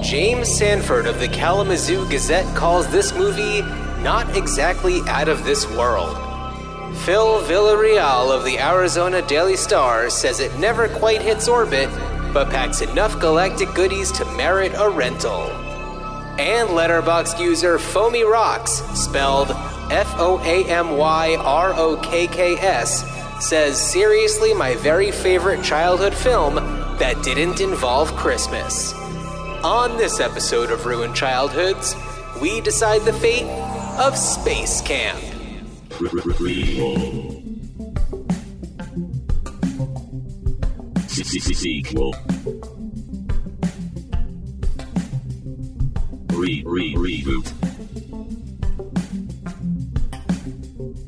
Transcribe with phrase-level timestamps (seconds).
[0.00, 3.62] James Sanford of the Kalamazoo Gazette calls this movie
[4.00, 6.16] not exactly out of this world.
[6.98, 11.88] Phil Villarreal of the Arizona Daily Star says it never quite hits orbit,
[12.32, 15.50] but packs enough galactic goodies to merit a rental.
[16.38, 19.50] And Letterboxd user Foamy Rocks, spelled
[19.90, 23.04] F O A M Y R O K K S,
[23.44, 26.54] says seriously my very favorite childhood film
[26.98, 28.94] that didn't involve Christmas.
[29.64, 31.96] On this episode of Ruined Childhoods,
[32.38, 33.46] we decide the fate
[33.98, 35.18] of Space Camp.
[41.08, 42.14] Sequel.
[46.34, 47.48] Re re reboot.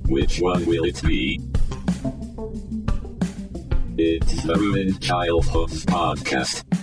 [0.08, 1.42] Which one will it be?
[3.98, 6.75] It's the Ruined Childhoods podcast.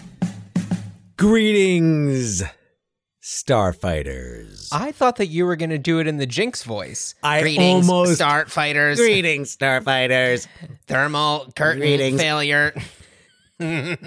[1.16, 2.44] Greetings,
[3.22, 4.70] Starfighters.
[4.72, 7.14] I thought that you were going to do it in the Jinx voice.
[7.22, 8.98] I Greetings, almost- Start Fighters.
[9.00, 10.48] Greetings, Starfighters.
[10.88, 12.20] Thermal curtain Greetings.
[12.20, 12.74] failure.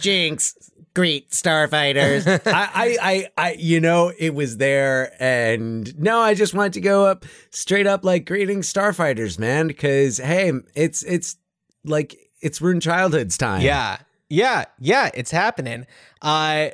[0.00, 0.70] Jinx.
[0.94, 2.26] Greet Starfighters.
[2.46, 6.80] I, I, I, I, you know, it was there, and no, I just wanted to
[6.80, 11.36] go up straight up like greetings, Starfighters, man, because hey, it's it's
[11.84, 13.62] like it's ruined childhood's time.
[13.62, 15.10] Yeah, yeah, yeah.
[15.14, 15.86] It's happening.
[16.22, 16.70] Uh,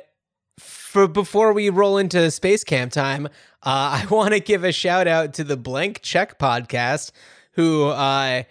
[0.57, 3.29] for before we roll into space camp time, uh,
[3.63, 7.11] I want to give a shout out to the Blank Check podcast,
[7.53, 8.43] who uh,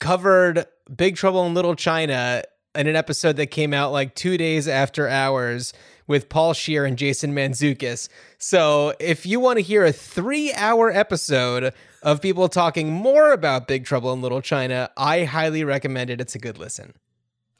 [0.00, 2.42] covered Big Trouble in Little China
[2.74, 5.72] in an episode that came out like two days after ours
[6.06, 8.08] with Paul Scheer and Jason Mantzoukas.
[8.38, 11.72] So if you want to hear a three-hour episode
[12.02, 16.20] of people talking more about Big Trouble in Little China, I highly recommend it.
[16.20, 16.94] It's a good listen.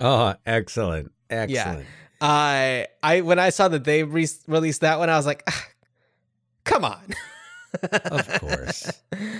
[0.01, 1.81] Oh, excellent, excellent.
[1.81, 1.85] Yeah.
[2.21, 5.67] I I when I saw that they re- released that one, I was like, "Ah,
[6.65, 7.03] come on.
[7.93, 8.91] Of course.
[9.13, 9.35] And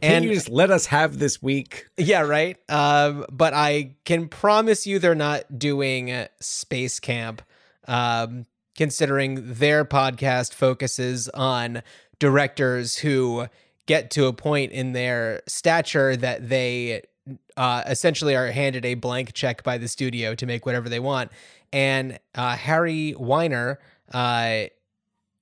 [0.00, 1.86] Can you just let us have this week?
[1.96, 2.56] yeah, right.
[2.68, 7.40] Um, but I can promise you they're not doing Space Camp,
[7.86, 11.82] um, considering their podcast focuses on
[12.18, 13.46] directors who
[13.86, 17.02] get to a point in their stature that they
[17.56, 21.30] uh, essentially are handed a blank check by the studio to make whatever they want.
[21.72, 23.78] And uh, Harry Winer,
[24.12, 24.64] uh,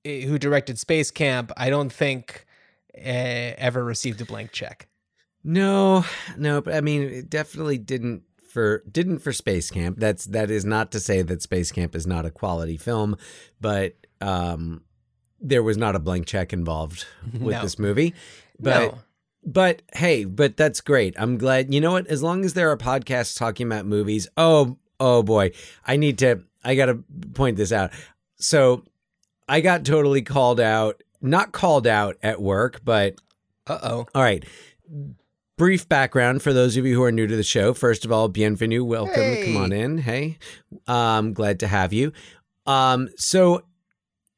[0.03, 2.45] who directed Space Camp, I don't think
[2.97, 2.99] uh,
[3.57, 4.87] ever received a blank check.
[5.43, 6.05] No,
[6.37, 9.97] no, but I mean, it definitely didn't for didn't for Space Camp.
[9.99, 13.17] That's that is not to say that Space Camp is not a quality film,
[13.59, 14.83] but um,
[15.39, 17.61] there was not a blank check involved with No.
[17.63, 18.13] this movie.
[18.59, 18.97] But No.
[19.43, 21.15] But hey, but that's great.
[21.17, 21.73] I'm glad.
[21.73, 22.07] You know what?
[22.07, 24.27] As long as there are podcasts talking about movies.
[24.37, 25.51] Oh oh boy,
[25.85, 26.43] I need to.
[26.63, 27.03] I got to
[27.33, 27.91] point this out.
[28.37, 28.83] So
[29.47, 31.01] I got totally called out.
[31.21, 33.15] Not called out at work, but
[33.67, 34.05] Uh oh.
[34.13, 34.45] all right.
[35.57, 37.73] Brief background for those of you who are new to the show.
[37.73, 39.21] First of all, bienvenue, welcome.
[39.21, 39.45] Hey.
[39.45, 39.99] Come on in.
[39.99, 40.39] Hey,
[40.87, 42.13] um, glad to have you.
[42.65, 43.63] Um, so,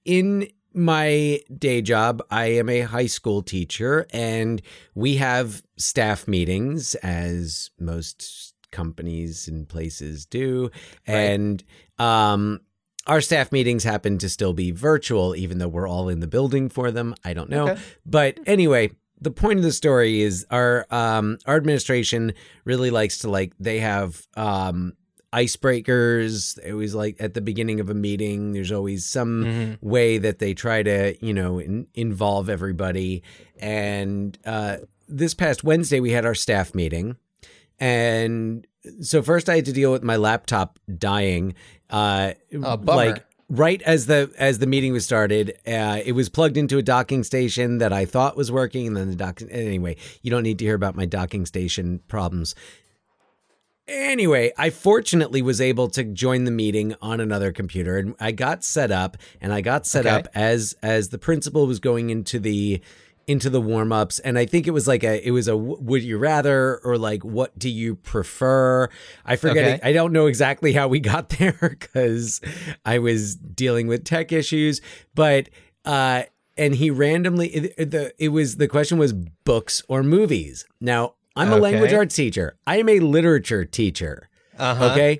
[0.03, 4.61] in my day job, I am a high school teacher, and
[4.95, 10.71] we have staff meetings, as most companies and places do,
[11.05, 11.63] and
[11.99, 12.61] um,
[13.07, 16.69] our staff meetings happen to still be virtual, even though we're all in the building
[16.69, 17.15] for them.
[17.23, 17.69] I don't know.
[17.69, 17.81] Okay.
[18.05, 22.33] But anyway, the point of the story is our um our administration
[22.65, 24.93] really likes to like they have um
[25.33, 26.59] icebreakers.
[26.63, 29.87] It was like at the beginning of a meeting, there's always some Mm-hmm.
[29.89, 33.23] way that they try to, you know, in, involve everybody.
[33.59, 34.77] And uh
[35.07, 37.17] this past Wednesday we had our staff meeting.
[37.79, 38.65] And
[39.01, 41.55] so first I had to deal with my laptop dying.
[41.89, 46.57] Uh Oh, like right as the as the meeting was started, uh, it was plugged
[46.57, 49.41] into a docking station that I thought was working, and then the dock.
[49.49, 52.55] Anyway, you don't need to hear about my docking station problems.
[53.87, 58.63] Anyway, I fortunately was able to join the meeting on another computer, and I got
[58.63, 60.15] set up, and I got set Okay.
[60.15, 62.81] up as as the principal was going into the
[63.27, 66.01] into the warm ups, and I think it was like a it was a would
[66.01, 68.87] you rather or like what do you prefer?
[69.25, 69.79] I forget.
[69.79, 69.89] Okay.
[69.89, 72.39] I don't know exactly how we got there because
[72.85, 74.79] I was dealing with tech issues,
[75.13, 75.49] but
[75.83, 76.23] uh,
[76.55, 80.65] and he randomly it, the it was the question was books or movies.
[80.79, 82.55] Now I'm a language arts teacher.
[82.67, 84.29] I am a literature teacher.
[84.57, 84.91] Uh-huh.
[84.91, 85.19] Okay.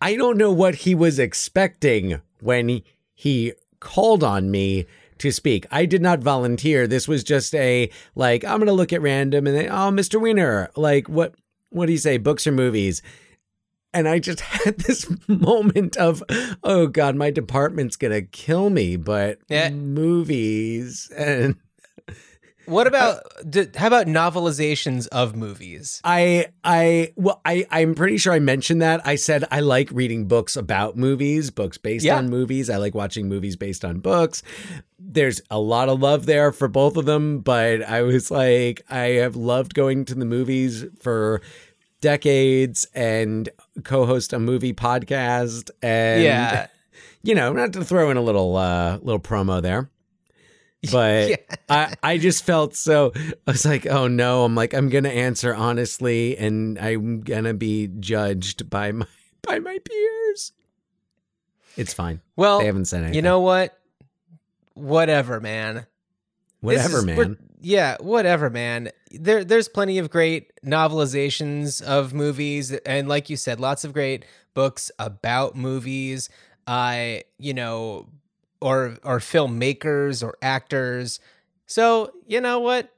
[0.00, 2.84] I don't know what he was expecting when he,
[3.14, 4.86] he called on me
[5.18, 5.66] to speak.
[5.70, 6.86] I did not volunteer.
[6.86, 10.20] This was just a like I'm going to look at random and then oh Mr.
[10.20, 11.34] Wiener, like what
[11.70, 13.02] what do you say books or movies?
[13.94, 16.20] and I just had this moment of,
[16.64, 18.96] oh God, my department's gonna kill me.
[18.96, 19.70] But Yeah.
[19.70, 21.54] movies and
[22.66, 26.00] What about d- how about novelizations of movies?
[26.04, 29.06] I I well I I'm pretty sure I mentioned that.
[29.06, 32.16] I said I like reading books about movies, books based Yeah.
[32.16, 32.70] on movies.
[32.70, 34.42] I like watching movies based on books.
[34.98, 39.18] There's a lot of love there for both of them, but I was like I
[39.20, 41.40] have loved going to the movies for
[42.00, 43.48] decades and
[43.82, 46.66] co-host a movie podcast and yeah.
[47.22, 49.90] you know, not to throw in a little uh little promo there.
[50.92, 51.36] But Yeah.
[51.68, 55.12] I I just felt so I was like, "Oh no, I'm like I'm going to
[55.12, 59.06] answer honestly and I'm going to be judged by my
[59.42, 60.52] by my peers."
[61.76, 62.20] It's fine.
[62.36, 63.14] Well, They haven't said anything.
[63.16, 63.76] you know what?
[64.74, 65.86] Whatever, man.
[66.60, 67.36] Whatever, is- man.
[67.60, 68.90] Yeah, whatever, man.
[69.10, 74.24] There, there's plenty of great novelizations of movies, and like you said, lots of great
[74.54, 76.28] books about movies.
[76.66, 78.08] Uh, you know,
[78.64, 81.20] or or filmmakers or actors.
[81.66, 82.90] So you know what?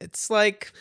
[0.00, 0.72] It's like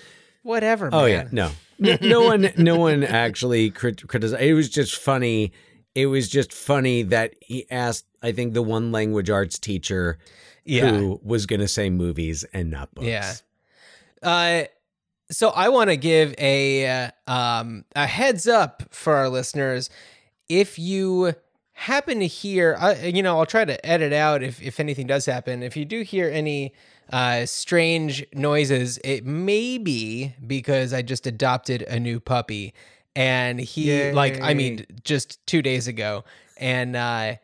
[0.41, 0.89] whatever.
[0.91, 1.29] Oh man.
[1.31, 1.97] yeah, no.
[2.01, 4.41] no, one, no one actually crit- criticized.
[4.41, 5.51] It was just funny.
[5.93, 8.05] It was just funny that he asked.
[8.23, 10.17] I think the one language arts teacher
[10.65, 10.89] yeah.
[10.89, 13.07] who was going to say movies and not books.
[13.07, 13.33] Yeah.
[14.23, 14.63] Uh,
[15.31, 19.91] so I want to give a uh, um a heads up for our listeners.
[20.49, 21.35] If you
[21.79, 25.25] happen to hear, uh, you know, I'll try to edit out if if anything does
[25.25, 25.63] happen.
[25.63, 26.73] If you do hear any
[27.11, 32.73] uh strange noises, it may be because I just adopted a new puppy,
[33.15, 36.25] and he like I mean just two days ago,
[36.57, 37.35] and uh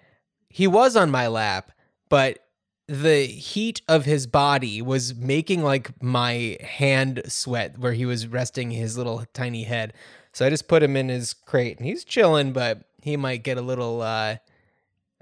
[0.49, 1.71] he was on my lap,
[2.09, 2.39] but
[2.87, 8.71] the heat of his body was making like my hand sweat where he was resting
[8.71, 9.93] his little tiny head.
[10.33, 13.57] So I just put him in his crate and he's chilling, but he might get
[13.57, 14.35] a little uh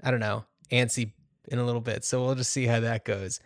[0.02, 1.12] I don't know, antsy
[1.48, 2.02] in a little bit.
[2.04, 3.40] So we'll just see how that goes.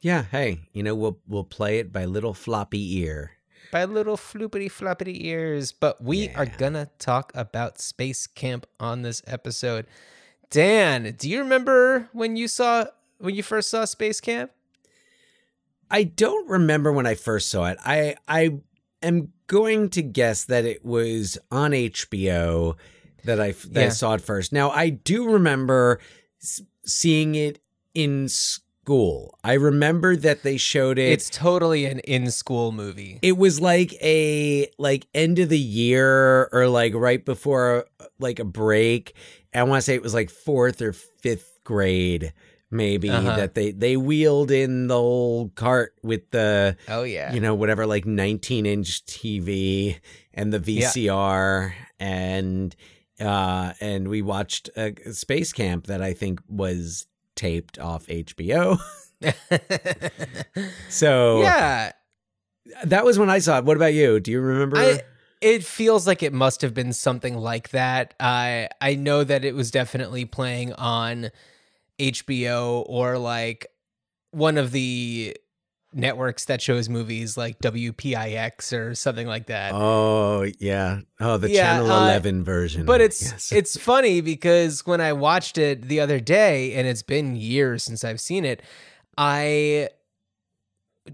[0.00, 0.24] Yeah.
[0.30, 3.32] Hey, you know we'll we'll play it by little floppy ear.
[3.72, 9.22] By little floopity floppity ears, but we are gonna talk about Space Camp on this
[9.26, 9.86] episode.
[10.50, 12.84] Dan, do you remember when you saw
[13.18, 14.50] when you first saw Space Camp?
[15.90, 17.78] I don't remember when I first saw it.
[17.84, 18.60] I I
[19.02, 22.76] am going to guess that it was on HBO
[23.26, 24.52] that I that I saw it first.
[24.52, 26.00] Now I do remember
[26.84, 27.60] seeing it
[27.94, 29.38] in school.
[29.42, 31.10] I remember that they showed it.
[31.12, 33.18] It's totally an in-school movie.
[33.22, 37.86] it was like a like end of the year or like right before
[38.18, 39.14] like a break.
[39.54, 42.32] I want to say it was like fourth or fifth grade,
[42.70, 43.36] maybe Uh-huh.
[43.36, 47.32] that they they wheeled in the whole cart with the Oh yeah.
[47.32, 49.98] you know whatever like 19 inch TV
[50.34, 50.88] and the Yeah.
[50.90, 52.76] VCR and
[53.20, 58.78] uh and we watched a Space Camp that I think was taped off HBO.
[60.88, 61.92] so yeah.
[62.84, 63.64] that was when I saw it.
[63.64, 64.20] What about you?
[64.20, 64.76] Do you remember?
[64.76, 65.02] I
[65.40, 68.14] it feels like it must have been something like that.
[68.18, 71.30] I I know that it was definitely playing on
[71.98, 73.66] HBO or like
[74.30, 75.36] one of the
[75.92, 79.72] networks that shows movies like WPIX or something like that.
[79.74, 81.00] oh yeah.
[81.20, 82.84] Oh, the Yeah, Channel uh, 11 version.
[82.86, 83.52] But it's Yes.
[83.52, 88.04] it's funny because when I watched it the other day, and it's been years since
[88.04, 88.62] I've seen it,
[89.16, 89.88] I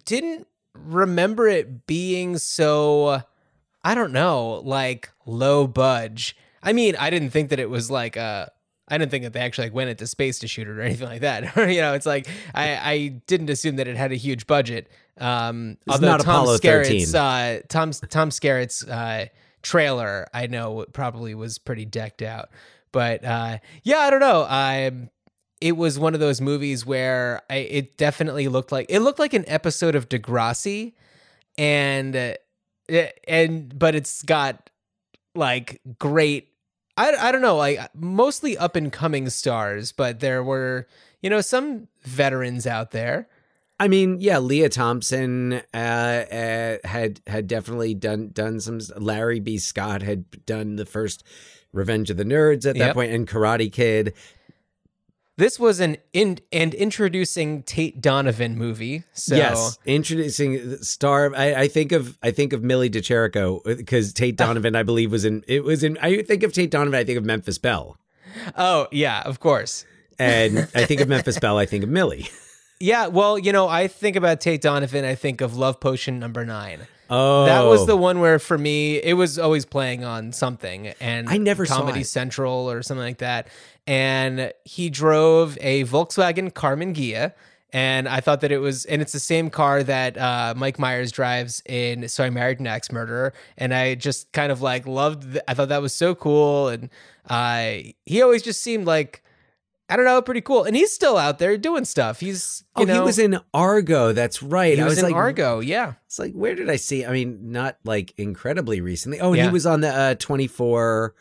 [0.04, 3.22] didn't remember it being so
[3.84, 6.36] I don't know, like low budge.
[6.62, 8.46] I mean, I didn't think that it was like uh
[8.88, 11.08] I didn't think that they actually like went into space to shoot it or anything
[11.08, 11.56] like that.
[11.70, 14.88] You know, it's like I I didn't assume that it had a huge budget.
[15.18, 17.16] Um It's although Tom Apollo Skerritt's 13.
[17.16, 19.26] uh Tom Tom Skerritt's uh
[19.62, 22.50] trailer I know probably was pretty decked out.
[22.90, 24.46] But uh yeah, I don't know.
[24.48, 24.90] I
[25.62, 29.32] it was one of those movies where I, it definitely looked like it looked like
[29.32, 30.94] an episode of Degrassi,
[31.56, 32.34] and uh,
[33.28, 34.70] and but it's got
[35.36, 36.48] like great.
[36.96, 40.86] I, I don't know like mostly up and coming stars, but there were
[41.20, 43.28] you know some veterans out there.
[43.80, 48.78] I mean, yeah, Lea Thompson uh, uh, had had definitely done done some.
[48.96, 49.58] Larry B.
[49.58, 51.24] Scott had done the first
[51.72, 52.94] Revenge of the Nerds at that Yep.
[52.94, 54.12] point, and Karate Kid.
[55.38, 59.04] This was an in and introducing Tate Donovan movie.
[59.14, 61.34] So yes, introducing star.
[61.34, 64.46] I, I think of I think of Millie DeCherico uh, because Tate uh.
[64.46, 65.42] Donovan, I believe, was in.
[65.48, 65.96] It was in.
[66.02, 66.98] I think of Tate Donovan.
[66.98, 67.96] I think of Memphis Belle,
[68.58, 69.86] oh yeah, of course.
[70.18, 71.56] and I think of Memphis Belle.
[71.56, 72.28] I think of Millie.
[72.78, 75.04] Yeah, well, you know, I think about Tate Donovan.
[75.04, 76.88] I think of Love Potion number nine.
[77.14, 81.28] Oh, That was the one where for me it was always playing on something and
[81.28, 82.04] I never saw Comedy.
[82.04, 83.48] Central or something like that.
[83.86, 87.34] And he drove a Volkswagen Karmann Ghia.
[87.74, 91.10] And I thought that it was, and it's the same car that uh, Mike Myers
[91.12, 93.32] drives in So I Married an Axe Murderer.
[93.58, 96.68] And I just kind of like loved, th- I thought that was so cool.
[96.68, 96.88] And
[97.28, 99.22] uh, he always just seemed like,
[99.92, 100.64] I don't know, pretty cool.
[100.64, 102.20] And he's still out there doing stuff.
[102.20, 104.12] He's, you Oh, know, he was in Argo.
[104.12, 104.74] That's right.
[104.76, 105.60] he I was, was in like, Argo.
[105.60, 105.94] Yeah.
[106.06, 107.04] It's like, where did I see?
[107.04, 109.20] I mean, not like incredibly recently.
[109.20, 109.44] Oh, Yeah.
[109.44, 111.14] he was on the uh, 24.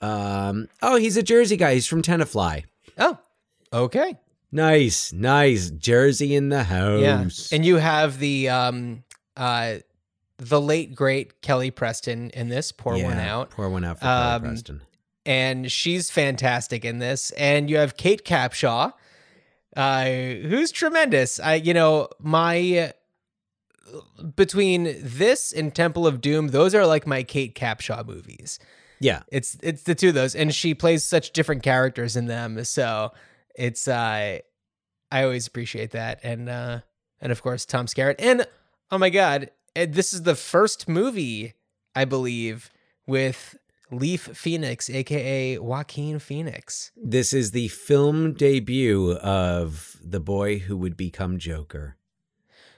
[0.00, 1.74] Um, oh, he's a Jersey guy.
[1.74, 2.64] He's from Tenafly.
[2.98, 3.18] Oh,
[3.72, 4.18] okay.
[4.50, 5.70] Nice, nice.
[5.70, 7.00] Jersey in the house.
[7.00, 9.02] Yeah, and you have the um
[9.34, 9.76] uh
[10.36, 12.70] the late great Kelly Preston in this.
[12.72, 14.82] Pour one out, Pour one out for Kelly Um, Preston.
[15.24, 17.30] And she's fantastic in this.
[17.32, 18.92] And you have Kate Capshaw,
[19.76, 21.40] uh, who's tremendous.
[21.40, 22.92] I you know my
[24.34, 28.58] between this and Temple of Doom, those are like my Kate Capshaw movies.
[29.00, 29.22] Yeah.
[29.32, 32.62] It's it's the two of those, and she plays such different characters in them.
[32.64, 33.12] So
[33.54, 34.38] it's uh,
[35.10, 36.80] I always appreciate that, and uh,
[37.20, 38.46] and of course Tom Skerritt, and
[38.90, 41.54] oh my god, this is the first movie
[41.94, 42.70] I believe
[43.06, 43.56] with
[43.92, 46.90] Leaf Phoenix, aka Joaquin Phoenix.
[46.96, 51.96] This is the film debut of the boy who would become Joker.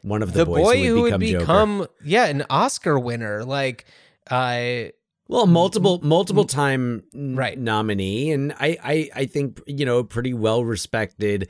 [0.03, 1.93] One of the, The, boys boy who who would become, Joker.
[2.05, 3.87] yeah an Oscar winner, like
[4.31, 4.93] I
[5.29, 7.59] Well, multiple multiple time Right.
[7.59, 11.49] nominee, and I, I I think you know pretty well respected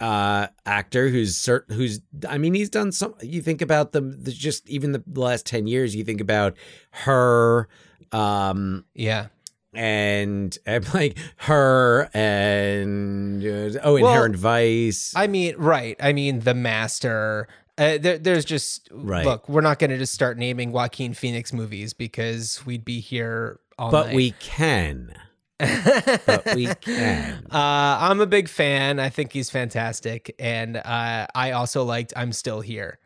[0.00, 3.14] uh actor who's cert who's I mean he's done some.
[3.22, 5.94] You think about the, the just even the last ten years.
[5.96, 6.56] You think about
[6.90, 7.68] her,
[8.14, 9.26] um, yeah
[9.74, 15.12] and, and like her and uh, oh, Well, Inherent Vice.
[15.16, 15.96] I mean, right.
[16.00, 17.48] I mean, The Master.
[17.76, 19.24] Uh, there, there's just Right.
[19.26, 19.48] look.
[19.48, 23.90] We're not going to just start naming Joaquin Phoenix movies because we'd be here all
[23.90, 24.14] but night.
[24.16, 25.14] we can.
[25.58, 27.46] but we can.
[27.50, 28.98] Uh, I'm a big fan.
[29.00, 32.98] I think he's fantastic, and uh, I also liked "I'm Still Here."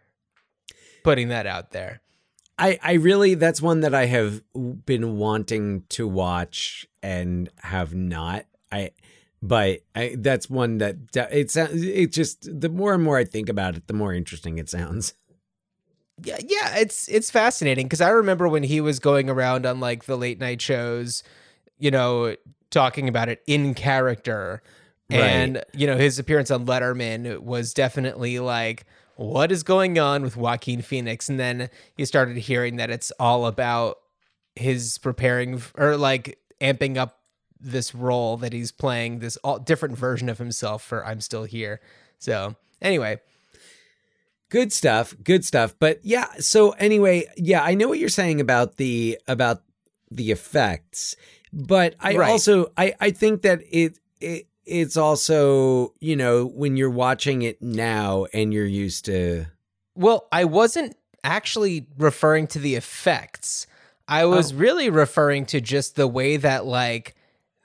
[1.04, 2.00] Putting that out there.
[2.58, 4.42] I, I really that's one that I have
[4.84, 8.46] been wanting to watch and have not.
[8.72, 8.90] I
[9.40, 10.96] but I, that's one that
[11.30, 14.68] it's it just the more and more I think about it, the more interesting it
[14.68, 15.14] sounds.
[16.24, 20.06] Yeah, yeah, it's it's fascinating because I remember when he was going around on like
[20.06, 21.22] the late night shows,
[21.78, 22.34] you know,
[22.70, 24.60] talking about it in character,
[25.10, 28.84] and you know his appearance on Letterman was definitely like,
[29.18, 31.28] what is going on with Joaquin Phoenix?
[31.28, 33.96] And then you started hearing that it's all about
[34.54, 37.18] his preparing or like amping up
[37.60, 41.80] this role that he's playing, this all different version of himself for I'm Still Here.
[42.18, 43.18] So anyway,
[44.50, 45.74] Good stuff, good stuff.
[45.78, 49.62] But yeah, so anyway, yeah, I know what you're saying about the about
[50.10, 51.16] the effects,
[51.52, 52.30] but I Right.
[52.30, 57.60] also I I think that it it it's also, you know, when you're watching it
[57.62, 59.46] now and you're used to
[59.94, 63.66] Well, I wasn't actually referring to the effects.
[64.06, 64.56] I was Oh.
[64.56, 67.14] really referring to just the way that like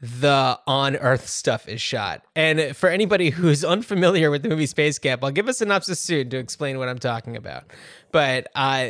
[0.01, 2.23] the on Earth stuff is shot.
[2.35, 6.29] And for anybody who's unfamiliar with the movie Space Camp, I'll give a synopsis soon
[6.31, 7.63] to explain what I'm talking about.
[8.11, 8.89] But uh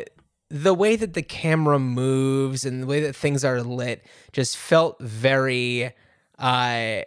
[0.50, 5.00] the way that the camera moves and the way that things are lit just felt
[5.02, 5.92] very
[6.40, 7.02] uh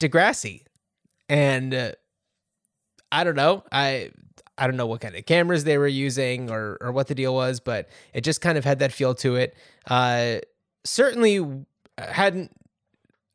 [0.00, 0.62] Degrassi.
[1.28, 1.92] And uh,
[3.12, 3.64] I don't know.
[3.70, 4.10] I
[4.56, 7.34] I don't know what kind of cameras they were using or or what the deal
[7.34, 9.56] was, but it just kind of had that feel to it.
[9.86, 10.38] Uh,
[10.84, 11.64] certainly
[11.98, 12.52] hadn't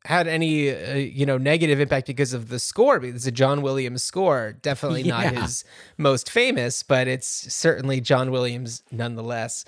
[0.04, 3.00] had any uh, you know negative impact because of the score.
[3.00, 5.64] Because it's a John Williams score, definitely not his
[5.98, 9.64] most famous, but it's certainly John Williams nonetheless.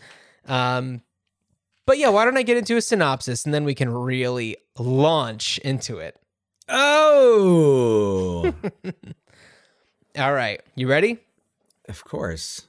[0.47, 1.03] Um,
[1.87, 5.59] but yeah, why don't I get into a synopsis and then we can really launch
[5.59, 6.17] into it.
[6.69, 8.53] Oh,
[10.19, 11.19] All right, you ready?
[11.89, 12.67] of course.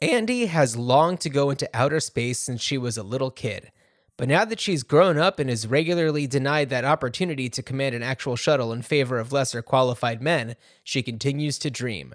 [0.00, 3.72] Andy has longed to go into outer space since she was a little kid.
[4.16, 8.02] But now that she's grown up and is regularly denied that opportunity to command an
[8.02, 12.14] actual shuttle in favor of lesser qualified men, she continues to dream.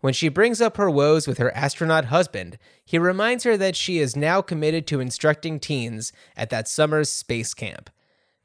[0.00, 3.98] When she brings up her woes with her astronaut husband, he reminds her that she
[3.98, 7.88] is now committed to instructing teens at that summer's space camp.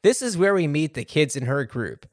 [0.08, 2.06] This is where we meet the kids in her group.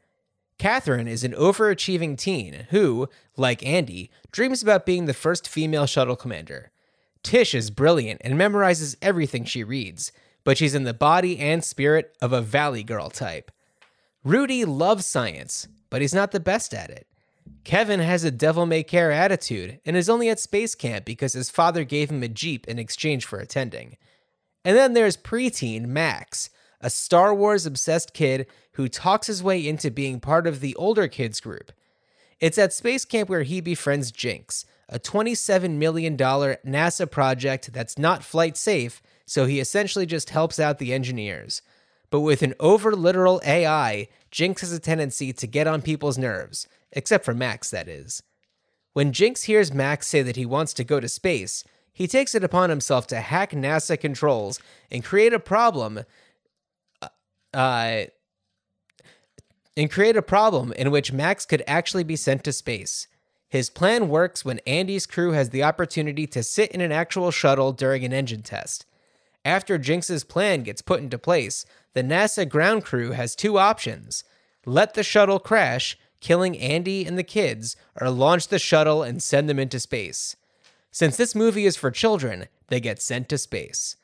[0.59, 6.17] Catherine is an overachieving teen who, like Andy, dreams about being the first female shuttle
[6.17, 6.73] commander.
[7.23, 10.11] Tish is brilliant and memorizes everything she reads,
[10.43, 13.53] but she's in the body and spirit of a Valley Girl type.
[14.25, 17.07] Rudy loves science, but he's not the best at it.
[17.63, 21.49] Kevin has a devil may care attitude and is only at space camp because his
[21.49, 23.99] father gave him a Jeep in exchange for attending.
[24.65, 26.51] And then there's preteen Max,
[26.81, 31.09] a Star Wars obsessed kid who talks his way into being part of the older
[31.09, 31.73] kids group.
[32.41, 38.25] It's at space camp where he befriends Jinx, a $27 million NASA project that's not
[38.25, 41.63] flight safe, so he essentially just helps out the engineers.
[42.11, 46.69] But with an over literal AI, Jinx has a tendency to get on people's nerves,
[46.93, 48.23] except for Max, that is.
[48.93, 52.45] When Jinx hears Max say that he wants to go to space, he takes it
[52.45, 56.01] upon himself to hack NASA controls and create a problem.
[57.55, 58.07] Uh,
[59.77, 63.09] and create a problem in which Max could actually be sent to space.
[63.49, 67.73] His plan works when Andy's crew has the opportunity to sit in an actual shuttle
[67.73, 68.85] during an engine test.
[69.45, 74.25] After Jinx's plan gets put into place, the NASA ground crew has two options
[74.67, 79.47] let the shuttle crash, killing Andy and the kids, or launch the shuttle and send
[79.47, 80.37] them into space.
[80.91, 83.97] Since this movie is for children, they get sent to space.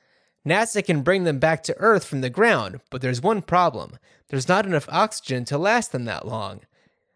[0.46, 4.48] NASA can bring them back to Earth from the ground, but there's one problem there's
[4.48, 6.60] not enough oxygen to last them that long.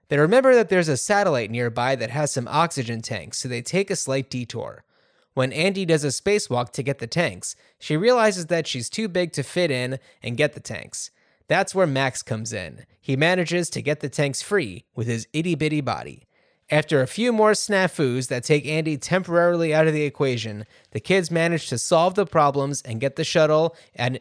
[0.09, 3.91] They remember that there's a satellite nearby that has some oxygen tanks, so they take
[3.91, 4.85] a slight detour.
[5.33, 9.33] When Andy does a spacewalk to get the tanks, she realizes that she's too big
[9.33, 11.11] to fit in and get the tanks.
[11.49, 12.85] That's where Max comes in.
[13.01, 16.27] He manages to get the tanks free with his itty bitty body.
[16.71, 21.31] After a few more snafus that take Andy temporarily out of the equation, the kids
[21.31, 24.19] manage to solve the problems and get the shuttle and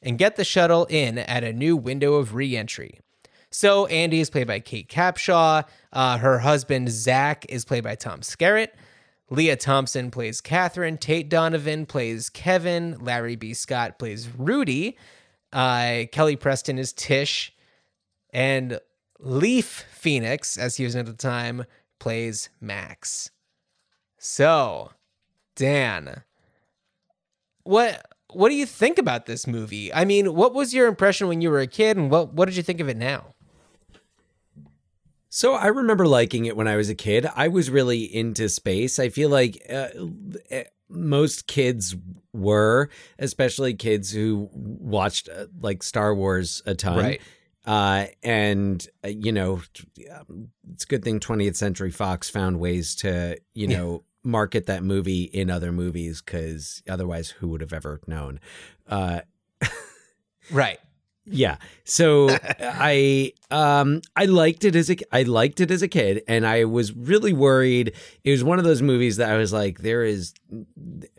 [0.00, 3.00] and get the shuttle in at a new window of re-entry.
[3.50, 5.64] So Andy is played by Kate Capshaw.
[5.92, 8.68] Uh, her husband Zach is played by Tom Skerritt.
[9.30, 10.98] Lea Thompson plays Catherine.
[10.98, 12.96] Tate Donovan plays Kevin.
[13.00, 13.54] Larry B.
[13.54, 14.96] Scott plays Rudy.
[15.52, 17.52] Uh, Kelly Preston is Tish.
[18.30, 18.78] And
[19.18, 21.64] Leaf Phoenix, as he was known at the time,
[21.98, 23.30] plays Max.
[24.18, 24.92] So,
[25.56, 26.22] Dan,
[27.64, 29.92] what what do you think about this movie?
[29.92, 32.56] I mean, what was your impression when you were a kid, and what what did
[32.56, 33.34] you think of it now?
[35.30, 37.26] So I remember liking it when I was a kid.
[37.36, 38.98] I was really into space.
[38.98, 39.88] I feel like uh,
[40.88, 41.94] most kids
[42.32, 46.98] were, especially kids who watched uh, like Star Wars a ton.
[46.98, 47.20] Right.
[47.66, 49.60] Uh, and uh, you know,
[50.72, 55.24] it's a good thing 20th Century Fox found ways to you know market that movie
[55.24, 58.40] in other movies because otherwise, who would have ever known?
[58.88, 59.20] Uh,
[60.50, 60.78] Right.
[61.30, 61.56] Yeah.
[61.84, 62.28] So
[62.60, 66.64] I um I liked it as a I liked it as a kid and I
[66.64, 67.92] was really worried.
[68.24, 70.34] It was one of those movies that I was like there is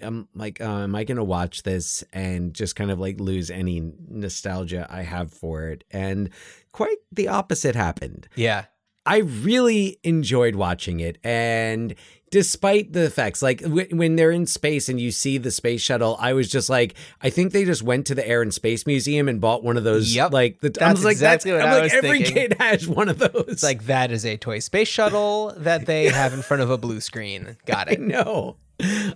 [0.02, 3.50] I'm like uh, am I going to watch this and just kind of like lose
[3.50, 6.30] any nostalgia I have for it and
[6.72, 8.28] quite the opposite happened.
[8.36, 8.66] Yeah.
[9.06, 11.18] I really enjoyed watching it.
[11.24, 11.96] And
[12.32, 16.18] despite the effects, like w- when they're in space and you see the space shuttle,
[16.20, 19.28] I was just like, I think they just went to the Air and Space Museum
[19.28, 20.14] and bought one of those.
[20.16, 20.32] Yep.
[20.34, 22.34] Like, the, I That's was like, exactly that's, what I'm I like, was every thinking.
[22.34, 23.46] kid has one of those.
[23.48, 26.78] It's like that is a toy space shuttle that they have in front of a
[26.78, 27.58] blue screen.
[27.66, 28.00] Got it.
[28.00, 28.58] no.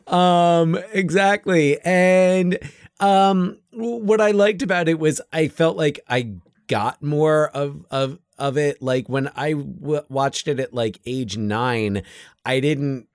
[0.07, 1.79] Um, exactly.
[1.81, 2.59] And
[2.99, 6.33] um what I liked about it was I felt like I
[6.67, 11.37] got more of of of it like when I w- watched it at like age
[11.37, 12.03] 9,
[12.45, 13.07] I didn't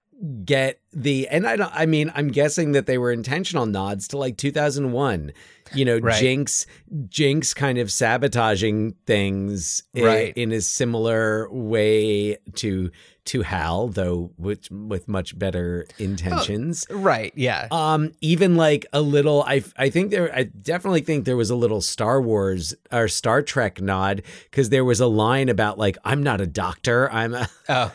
[0.45, 4.19] get the and I don't I mean I'm guessing that they were intentional nods to
[4.19, 5.33] like 2001
[5.75, 6.21] you know Right.
[6.21, 6.67] Jinx
[7.09, 10.33] Jinx kind of sabotaging things Right.
[10.37, 12.91] in a similar way to
[13.27, 17.33] to Hal though with with much better intentions Right.
[17.37, 17.69] Yeah.
[17.71, 21.57] um even like a little i i think there i definitely think there was a
[21.57, 26.25] little star wars or star trek nod because there was a line about like i'm
[26.25, 27.93] not a doctor i'm a oh.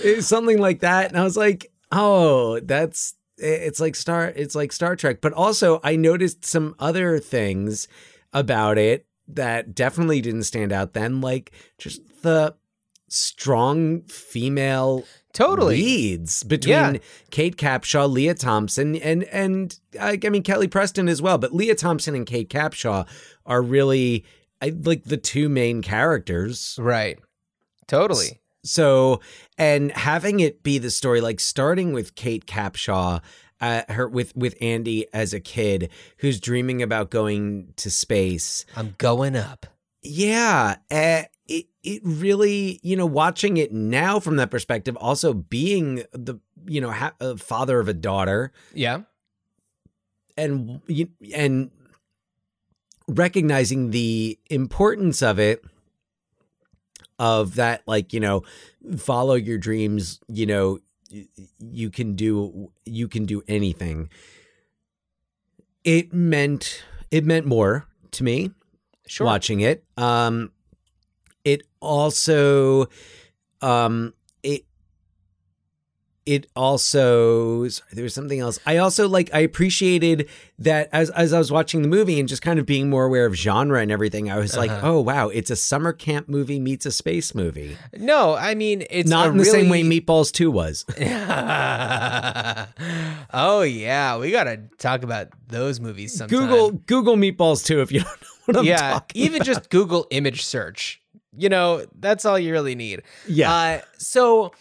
[0.20, 4.94] something like that and i was like oh that's it's like star it's like star
[4.96, 7.88] trek but also i noticed some other things
[8.32, 12.54] about it that definitely didn't stand out then like just the
[13.08, 15.76] strong female Totally.
[15.76, 16.96] leads between Yeah.
[17.30, 21.38] Kate Capshaw, Lea Thompson, and and I, I mean Kelly Preston as well.
[21.38, 23.06] But Lea Thompson and Kate Capshaw
[23.46, 24.24] are really
[24.60, 26.78] I, like the two main characters.
[26.78, 27.18] Right.
[27.86, 28.40] Totally.
[28.64, 29.20] So,
[29.58, 33.20] and having it be the story, like starting with Kate Capshaw,
[33.60, 38.64] uh, her with with Andy as a kid who's dreaming about going to space.
[38.76, 39.66] I'm going up.
[40.02, 46.04] Yeah, uh, it it really you know watching it now from that perspective, also being
[46.12, 49.02] the you know ha- a father of a daughter Yeah.
[50.36, 50.80] and
[51.34, 51.70] and
[53.08, 55.64] recognizing the importance of it
[57.22, 58.42] of that like you know
[58.98, 60.80] follow your dreams you know
[61.60, 64.10] you can do you can do anything
[65.84, 66.82] it meant
[67.12, 68.50] it meant more to me
[69.06, 69.24] Sure.
[69.26, 70.50] watching it um
[71.44, 72.86] it also
[73.60, 74.14] um
[76.24, 81.32] it also sorry, there was something else i also like i appreciated that as as
[81.32, 83.90] i was watching the movie and just kind of being more aware of genre and
[83.90, 84.92] everything i was like Uh-huh.
[84.92, 89.10] oh wow it's a summer camp movie meets a space movie No, I mean it's
[89.10, 90.84] not a in the same way meatballs 2 was
[93.34, 96.38] oh yeah, we gotta talk about those movies sometime.
[96.38, 100.06] google google meatballs 2 if you don't know what i'm yeah, talking even just Google
[100.10, 101.00] image search.
[101.34, 103.02] You know, that's all you really need.
[103.26, 104.52] yeah Uh, so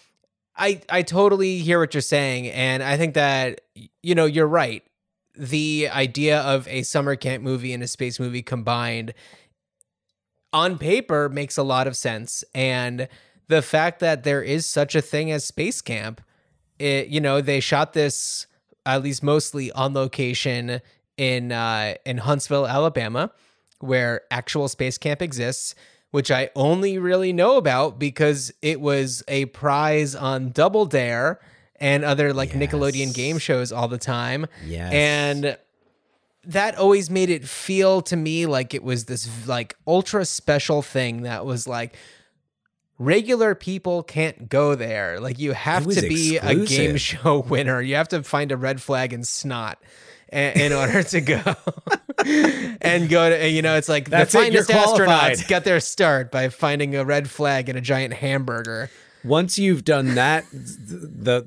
[0.61, 3.61] I I totally hear what you're saying, and I think that
[4.03, 4.83] you know you're right.
[5.35, 9.15] The idea of a summer camp movie and a space movie combined
[10.53, 13.07] on paper makes a lot of sense, and
[13.47, 16.21] the fact that there is such a thing as space camp,
[16.77, 18.45] it, you know, they shot this
[18.85, 20.79] at least mostly on location
[21.17, 23.31] in uh, in Huntsville, Alabama,
[23.79, 25.73] where actual space camp exists,
[26.11, 31.39] which I only really know about because it was a prize on Double Dare
[31.77, 34.45] and other like Nickelodeon game shows all the time.
[34.65, 35.57] yes And
[36.45, 41.21] that always made it feel to me like it was this like ultra special thing
[41.23, 41.95] that was like
[42.97, 45.19] regular people can't go there.
[45.19, 47.81] Like you have to be a game show winner.
[47.81, 49.81] You have to find a red flag and snot
[50.31, 51.41] in order to go
[52.81, 56.31] and go to you know it's like That's the it, finest astronauts get their start
[56.31, 58.89] by finding a red flag and a giant hamburger.
[59.23, 61.45] once you've done that the,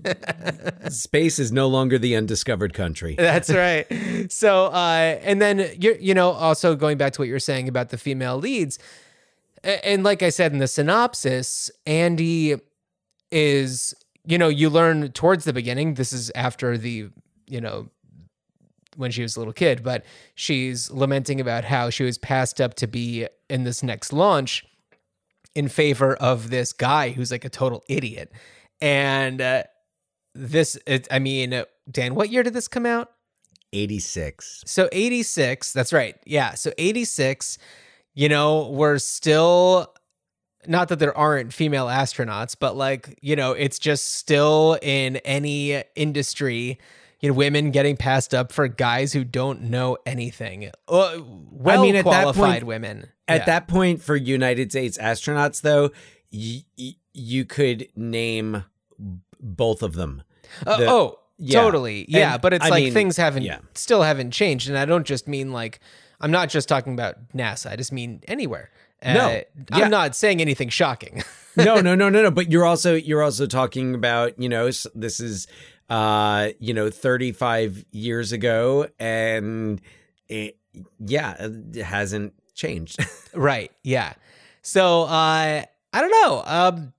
[0.82, 3.86] the space is no longer the undiscovered country That's right.
[4.30, 7.68] So, uh, and then you you know, also going back to what you were saying
[7.68, 8.78] about the female leads,
[9.62, 12.56] and like I said in the synopsis, Andy
[13.30, 15.94] is, you know, you learn towards the beginning.
[15.94, 17.08] This is after the,
[17.46, 17.88] you know,
[18.96, 20.04] when she was a little kid, but
[20.34, 24.64] she's lamenting about how she was passed up to be in this next launch
[25.54, 28.32] in favor of this guy who's like a total idiot.
[28.80, 29.64] And uh,
[30.34, 33.10] this, it, I mean, Dan, what year did this come out?
[33.72, 36.16] 86 So 86, that's right.
[36.24, 36.54] Yeah.
[36.54, 37.58] So 86,
[38.14, 39.92] you know, we're still
[40.66, 45.82] not that there aren't female astronauts, but like, you know, it's just still in any
[45.94, 46.78] industry,
[47.24, 50.70] you know, women getting passed up for guys who don't know anything.
[50.86, 53.08] Uh, well mean, at that qualified point- women.
[53.26, 53.44] At Yeah.
[53.46, 55.90] that point, for United States astronauts, though,
[56.30, 58.64] y- y- you could name
[59.40, 60.22] both of them.
[60.66, 61.60] Uh, the- oh, yeah.
[61.62, 62.04] totally.
[62.08, 63.60] Yeah, And, but it's I like mean, things haven't yeah.
[63.74, 65.80] still haven't changed, and I don't just mean like
[66.20, 67.70] I'm not just talking about NASA.
[67.72, 68.70] I just mean anywhere.
[69.04, 69.10] No.
[69.26, 69.40] Uh,
[69.76, 69.84] Yeah.
[69.84, 71.22] I'm not saying anything shocking.
[71.56, 72.30] no, no, no, no, no.
[72.30, 75.46] But you're also you're also talking about you know this is
[75.90, 79.80] uh you know 35 years ago, and
[80.28, 80.58] it
[80.98, 82.98] yeah it hasn't changed.
[83.34, 83.70] right.
[83.82, 84.14] Yeah.
[84.62, 86.42] So uh, I don't know.
[86.46, 86.92] Um,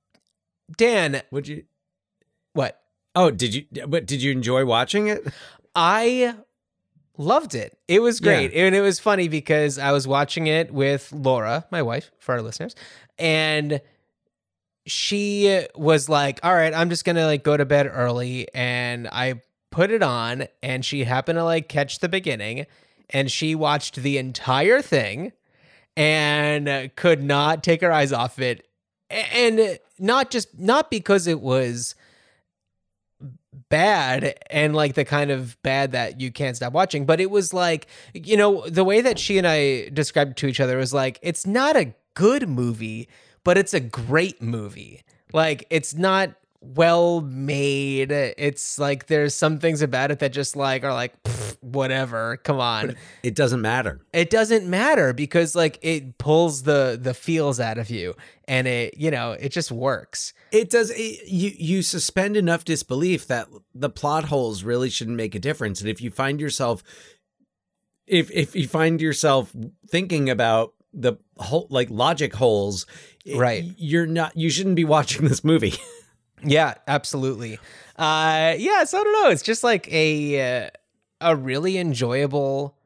[0.78, 1.64] Dan, Would you?
[2.54, 2.82] what
[3.16, 3.66] Oh, did you?
[3.88, 5.26] But did you enjoy watching it?
[5.74, 6.36] I
[7.18, 7.78] loved it.
[7.88, 8.54] It was great.
[8.54, 12.42] And it was funny because I was watching it with Laura, my wife, for our
[12.42, 12.76] listeners,
[13.18, 13.80] and
[14.86, 19.08] she was like, "All right, I'm just going to like go to bed early." And
[19.12, 22.66] I put it on and she happened to like catch the beginning
[23.10, 25.34] and she watched the entire thing
[25.98, 28.68] and could not take her eyes off it.
[29.10, 31.96] And not just not because it was
[33.70, 37.54] bad and like the kind of bad that you can't stop watching but it was
[37.54, 41.18] like you know the way that she and i described to each other was like
[41.22, 43.08] it's not a good movie
[43.46, 49.82] but it's a great movie like it's not well made it's like there's some things
[49.82, 51.14] about it that just like are like
[51.62, 54.02] whatever come on It doesn't matter.
[54.14, 58.16] it doesn't matter because like it pulls the the feels out of you
[58.48, 60.90] and it you know it just works It does.
[60.92, 65.82] It, you you suspend enough disbelief that the plot holes really shouldn't make a difference.
[65.82, 66.82] And if you find yourself,
[68.08, 69.52] if if you find yourself
[69.90, 72.86] thinking about the whole like logic holes,
[73.34, 73.66] Right.
[73.78, 74.36] You're not.
[74.38, 75.74] You shouldn't be watching this movie.
[76.44, 77.58] Yeah, absolutely.
[77.98, 80.70] Uh yeah, so I don't know, it's just like a uh,
[81.22, 82.78] a really enjoyable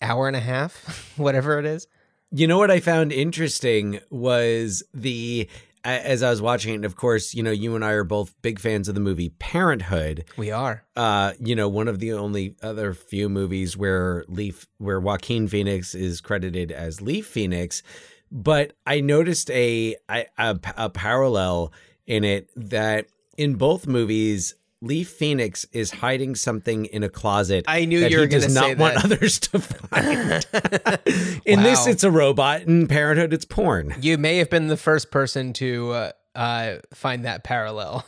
[0.00, 1.88] hour and a half, whatever it is.
[2.30, 5.48] You know what I found interesting was the
[5.84, 6.76] as I was watching it.
[6.76, 9.30] And of course, you know, you and I are both big fans of the movie
[9.30, 10.24] Parenthood.
[10.36, 10.84] We are.
[10.96, 15.94] uh, you know, one of the only other few movies where Leaf, where Joaquin Phoenix
[15.94, 17.82] is credited as Leaf Phoenix.
[18.30, 21.72] But I noticed a, a a a parallel
[22.06, 24.54] in it that in both movies.
[24.80, 27.64] Lee Phoenix is hiding something in a closet.
[27.66, 29.04] I knew that you were he does gonna not say want that.
[29.06, 31.42] others to find.
[31.44, 32.62] in this, it's a robot.
[32.62, 33.96] In Parenthood, it's porn.
[34.00, 38.06] You may have been the first person to uh, uh, find that parallel.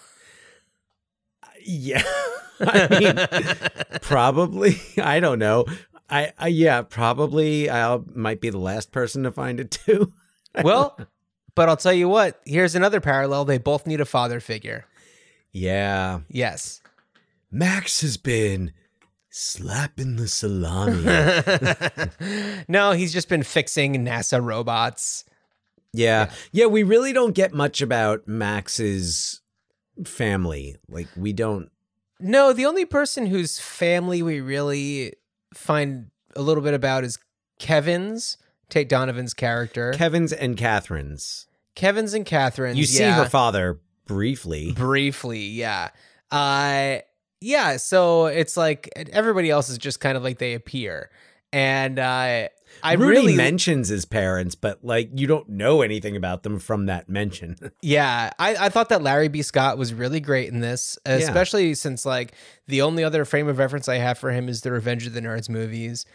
[1.64, 2.04] Yeah,
[2.61, 4.80] I mean, probably.
[4.96, 5.64] I don't know.
[6.11, 7.70] I, I yeah, probably.
[7.70, 10.12] I might be the last person to find it too.
[10.62, 10.99] well,
[11.55, 12.40] but I'll tell you what.
[12.44, 13.44] Here's another parallel.
[13.44, 14.85] They both need a father figure.
[15.53, 16.81] Yeah, Yes.
[17.53, 18.73] Max has been
[19.31, 21.03] slapping the salami.
[22.68, 25.25] no, he's just been fixing NASA robots.
[25.92, 26.66] yeah, yeah.
[26.66, 29.40] We really don't get much about Max's
[30.05, 30.77] family.
[30.88, 31.70] Like we don't.
[32.20, 35.14] No, the only person whose family we really
[35.54, 37.18] find a little bit about is
[37.58, 39.92] Kevin's, Tate Donovan's character.
[39.92, 41.46] Kevin's and Catherine's.
[41.74, 42.78] Kevin's and Catherine's.
[42.78, 43.16] You see yeah.
[43.16, 44.72] her father briefly.
[44.72, 45.90] briefly yeah
[46.32, 46.96] uh
[47.40, 51.10] yeah so it's like everybody else is just kind of like they appear
[51.52, 52.48] and uh
[52.83, 56.87] i Rudy really mentions his parents, but like you don't know anything about them from
[56.87, 57.56] that mention.
[57.83, 59.42] yeah I, I thought that larry b.
[59.42, 62.35] Scott was really great in this especially since like
[62.66, 65.20] the only other frame of reference i have for him is the revenge of the
[65.20, 66.06] nerds movies.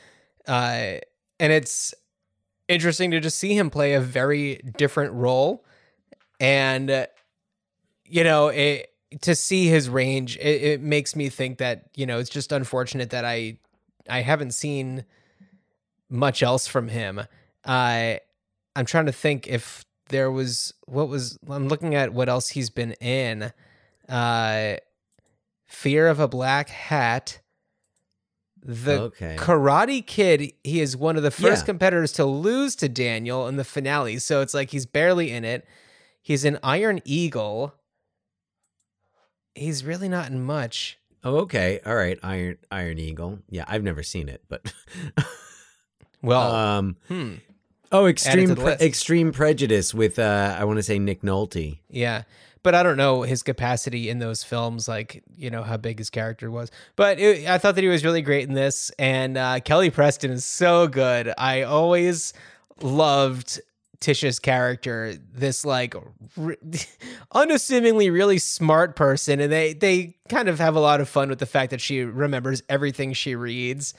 [0.48, 1.00] Uh
[1.40, 1.94] and it's
[2.68, 5.66] interesting to just see him play a very different role.
[6.40, 7.06] And uh,
[8.08, 8.92] you know it
[9.22, 13.10] to see his range it, it makes me think that you know it's just unfortunate
[13.10, 13.58] that i
[14.10, 15.06] i haven't seen
[16.10, 17.20] much else from him
[17.66, 18.14] uh
[18.76, 22.70] i'm trying to think if there was what was i'm looking at what else he's
[22.70, 23.52] been in
[24.10, 24.76] uh
[25.66, 27.40] fear of a black hat
[28.68, 29.36] the Okay.
[29.38, 31.66] karate kid he is one of the first Yeah.
[31.66, 35.66] competitors to lose to daniel in the finale so it's like he's barely in it
[36.22, 37.74] he's in iron eagle
[39.56, 41.80] he's really not in much Oh, okay.
[41.84, 42.20] All right.
[42.22, 43.40] Iron Iron Eagle.
[43.50, 44.72] Yeah, I've never seen it, but
[46.26, 47.36] well um hmm
[47.92, 51.80] oh, extreme Pre- extreme prejudice with uh I want to say Nick Nolte.
[51.90, 52.24] Yeah.
[52.64, 56.10] But I don't know his capacity in those films, like, you know, how big his
[56.10, 56.72] character was.
[56.96, 58.90] But it, I thought that he was really great in this.
[58.98, 61.32] And uh, Kelly Preston is so good.
[61.38, 62.34] I always
[62.82, 63.62] loved
[64.00, 65.94] Tisha's character, this like
[66.36, 66.58] re-
[67.34, 69.40] unassumingly really smart person.
[69.40, 72.02] And they, they kind of have a lot of fun with the fact that she
[72.02, 73.94] remembers everything she reads.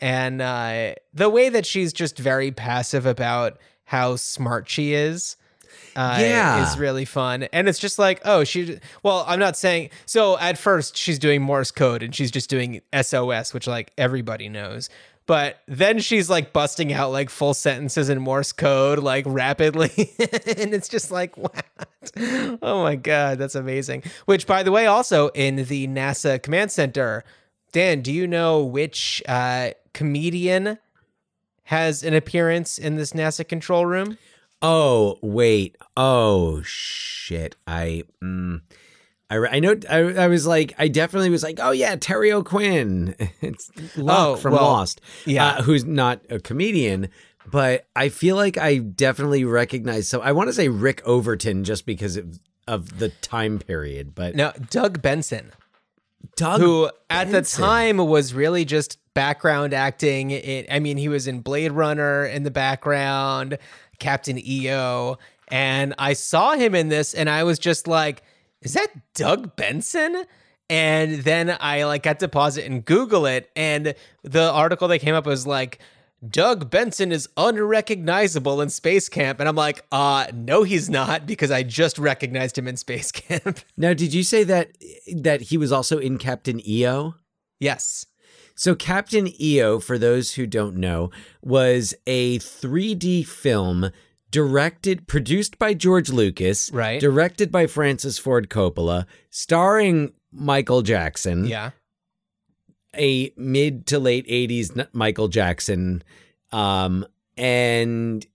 [0.00, 5.36] And uh, the way that she's just very passive about how smart she is
[5.96, 6.70] uh, Yeah.
[6.70, 7.44] is really fun.
[7.52, 11.42] And it's just like, oh, she, well, I'm not saying, so at first she's doing
[11.42, 14.88] Morse code and she's just doing SOS, which like everybody knows.
[15.26, 19.90] But then she's like busting out like full sentences in Morse code, like rapidly.
[20.18, 21.64] and it's just like, what?
[22.62, 24.02] Oh my God, that's amazing.
[24.24, 27.22] Which, by the way, also in the NASA Command Center,
[27.72, 30.78] Dan, do you know which uh, comedian
[31.64, 34.18] has an appearance in this NASA control room?
[34.62, 35.76] Oh, wait.
[35.96, 37.56] Oh shit.
[37.66, 38.60] I mm,
[39.30, 43.14] I I know I, I was like I definitely was like, "Oh yeah, Terry O'Quinn."
[43.40, 45.00] it's Locke Oh, from well, Lost.
[45.24, 45.46] yeah.
[45.46, 47.08] Uh, who's not a comedian,
[47.50, 51.86] but I feel like I definitely recognize so I want to say Rick Overton just
[51.86, 55.52] because of of the time period, but No, Doug Benson.
[56.36, 60.30] Doug who at the time was really just background acting.
[60.30, 63.58] It, I mean, he was in Blade Runner in the background,
[63.98, 68.22] Captain EO, and I saw him in this, and I was just like,
[68.62, 70.24] "Is that Doug Benson?"
[70.68, 74.98] And then I like got to pause it and Google it, and the article that
[74.98, 75.80] came up was like.
[76.28, 79.40] Doug Benson is unrecognizable in Space Camp.
[79.40, 83.60] And I'm like, uh, no, he's not, because I just recognized him in Space Camp.
[83.76, 84.72] Now, did you say that
[85.16, 87.14] that he was also in Captain EO?
[87.58, 88.06] yes.
[88.56, 93.90] So, Captain EO, for those who don't know, was a 3D film
[94.30, 97.00] directed, produced by George Lucas, Right.
[97.00, 101.70] Directed by Francis Ford Coppola, starring Michael Jackson, Yeah.
[102.96, 106.02] A mid to late 80s Michael Jackson.
[106.52, 108.26] Um, and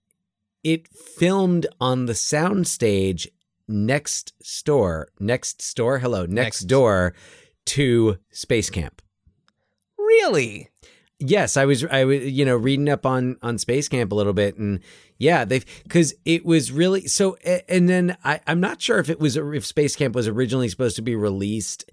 [0.64, 3.28] it filmed on the soundstage
[3.68, 6.60] next store, next store, hello, next, Next.
[6.62, 7.14] door
[7.66, 9.02] to Space Camp.
[9.98, 10.68] Really?
[11.18, 14.34] Yes, I was I was you know reading up on on Space Camp a little
[14.34, 14.80] bit and
[15.18, 17.36] yeah, they've cuz it was really so
[17.68, 20.96] and then I I'm not sure if it was if Space Camp was originally supposed
[20.96, 21.90] to be released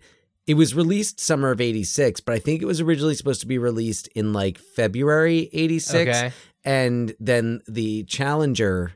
[0.48, 3.58] it was released summer of 86, but I think it was originally supposed to be
[3.58, 6.32] released in like February 86 Okay.
[6.66, 8.94] and then the Challenger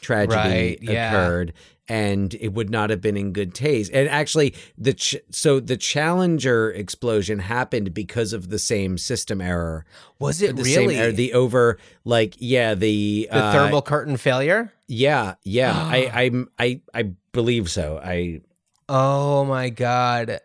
[0.00, 1.08] tragedy Right, yeah.
[1.10, 1.52] occurred
[1.88, 5.76] and it would not have been in good taste and actually the ch- so the
[5.76, 9.84] challenger explosion happened because of the same system error
[10.18, 14.72] Was it the really error the over like yeah the the uh, thermal curtain failure?
[14.88, 16.10] yeah yeah i
[16.58, 17.02] i i i
[17.32, 18.40] believe so i
[18.88, 20.40] Oh my god.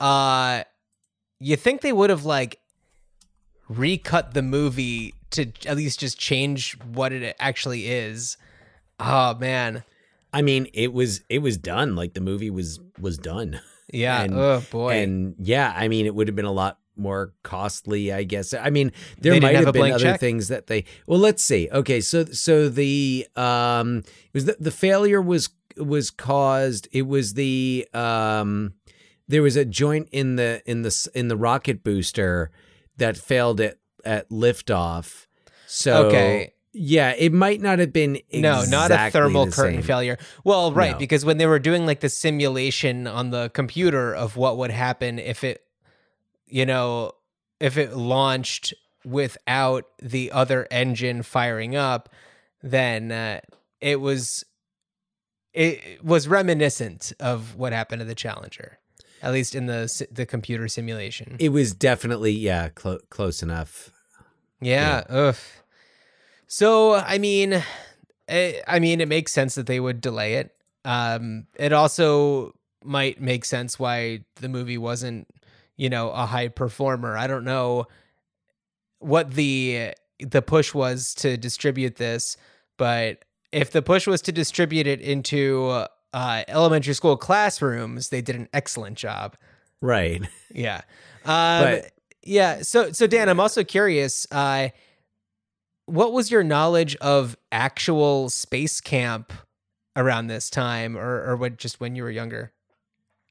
[0.00, 0.62] Uh
[1.40, 2.58] you think they would have like
[3.68, 8.36] recut the movie to at least just change what it actually is?
[9.00, 9.84] Oh man.
[10.32, 14.22] i mean it was it was done like the movie was was done Yeah.
[14.22, 14.96] And- oh boy.
[14.98, 18.52] And yeah, I mean, it would have been a lot more costly, I guess.
[18.52, 20.20] I mean, there They might have have, been other check?
[20.20, 20.84] things that they.
[21.06, 21.70] Well, let's see.
[21.72, 26.86] Okay, so so the um, it was the, the failure was was caused.
[26.92, 28.74] It was the um,
[29.28, 32.50] there was a joint in the in the in the rocket booster
[32.96, 35.26] that failed at at liftoff.
[35.66, 36.54] So Okay.
[36.72, 39.82] yeah, it might not have been no, not a thermal the curtain same.
[39.82, 40.18] failure.
[40.44, 40.98] Well, right, No.
[40.98, 45.18] because when they were doing like the simulation on the computer of what would happen
[45.18, 45.62] if it,
[46.46, 47.12] you know,
[47.60, 48.72] if it launched
[49.04, 52.08] without the other engine firing up,
[52.62, 53.40] then uh,
[53.80, 54.44] it was
[55.52, 58.78] it was reminiscent of what happened to the Challenger,
[59.22, 61.36] at least in the the computer simulation.
[61.38, 63.90] It was definitely yeah clo- close enough.
[64.60, 65.04] Yeah.
[65.08, 65.36] Ugh.
[66.46, 67.62] So I mean,
[68.28, 70.54] eh, I mean, it makes sense that they would delay it.
[70.84, 75.28] Um, it also might make sense why the movie wasn't,
[75.76, 77.16] you know, a high performer.
[77.16, 77.86] I don't know
[78.98, 82.36] what the the push was to distribute this,
[82.76, 88.36] but if the push was to distribute it into uh, elementary school classrooms, they did
[88.36, 89.36] an excellent job.
[89.80, 90.22] Right.
[90.52, 90.82] Yeah.
[91.24, 91.92] Um, But-
[92.22, 92.62] yeah.
[92.62, 94.26] So, so Dan, I'm also curious.
[94.30, 94.68] Uh,
[95.86, 99.32] what was your knowledge of actual space camp
[99.96, 101.56] around this time, or or what?
[101.58, 102.52] Just when you were younger?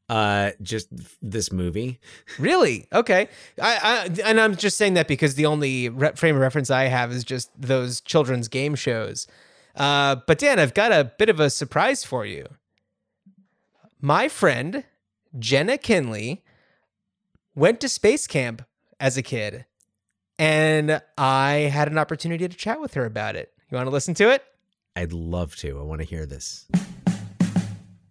[0.10, 0.88] Uh, just
[1.22, 2.00] this movie.
[2.40, 2.86] Really?
[2.94, 3.30] Okay.
[3.60, 6.84] I, I and I'm just saying that because the only re- frame of reference I
[6.86, 9.28] have is just those children's game shows.
[9.76, 12.48] Uh, but Dan, I've got a bit of a surprise for you.
[14.02, 14.84] My friend
[15.40, 16.44] Jenna Kinley
[17.56, 18.64] went to space camp
[19.00, 19.66] as a kid,
[20.38, 23.54] and I had an opportunity to chat with her about it.
[23.72, 24.44] You want to listen to it?
[24.96, 25.80] I'd love to.
[25.80, 26.68] I want to hear this.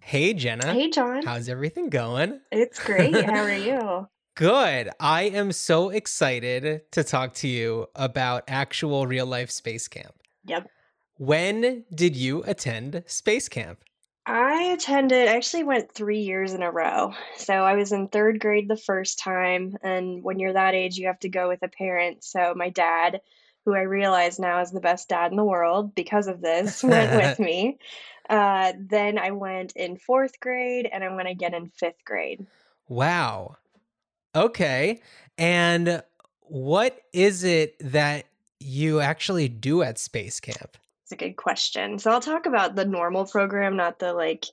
[0.01, 0.72] Hey, Jenna.
[0.72, 1.25] Hey, John.
[1.25, 2.40] How's everything going?
[2.51, 3.14] It's great.
[3.25, 4.09] How are you?
[4.35, 4.90] Good.
[4.99, 10.14] I am so excited to talk to you about actual real life space camp.
[10.46, 10.68] Yep.
[11.16, 13.85] When did you attend space camp?
[14.27, 17.15] I attended, I actually went three years in a row.
[17.37, 19.77] So I was in third grade the first time.
[19.83, 22.25] And when you're that age, you have to go with a parent.
[22.25, 23.21] So my dad,
[23.65, 27.15] who I realize now is the best dad in the world because of this, went
[27.15, 27.79] with me.
[28.29, 32.45] Uh, then I went in fourth grade and I went again in fifth grade.
[32.89, 33.59] Wow.
[34.35, 35.03] Okay.
[35.39, 36.03] And
[36.41, 38.27] what is it that
[38.59, 40.77] you actually do at space camp?
[41.07, 42.01] It's a good question.
[42.01, 44.45] So I'll talk about the normal program, not the like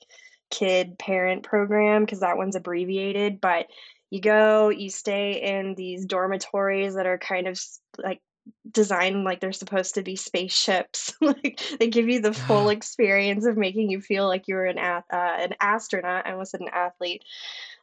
[0.52, 3.42] kid parent program, because that one's abbreviated.
[3.42, 3.66] But
[4.12, 7.60] you go, you stay in these dormitories that are kind of
[7.98, 8.22] like
[8.70, 11.16] designed like they're supposed to be spaceships.
[11.22, 15.12] like they give you the full experience of making you feel like you're an ath-
[15.12, 16.28] uh, an astronaut.
[16.28, 17.24] I almost said an athlete.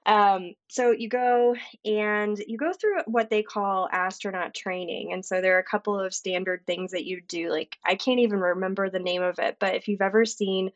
[0.06, 5.12] Um, so you go and you go through what they call astronaut training.
[5.12, 7.50] And so there are a couple of standard things that you do.
[7.50, 10.70] Like, I can't even remember the name of it, but if you've ever seen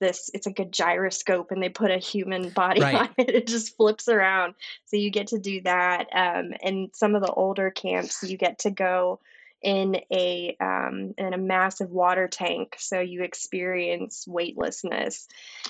[0.00, 2.94] this, it's like a gyroscope and they put a human body Right.
[2.94, 4.54] on it, it just flips around.
[4.86, 6.06] So you get to do that.
[6.12, 9.20] Um, and some of the older camps, you get to go
[9.62, 15.28] in a um, in a massive water tank, so you experience weightlessness.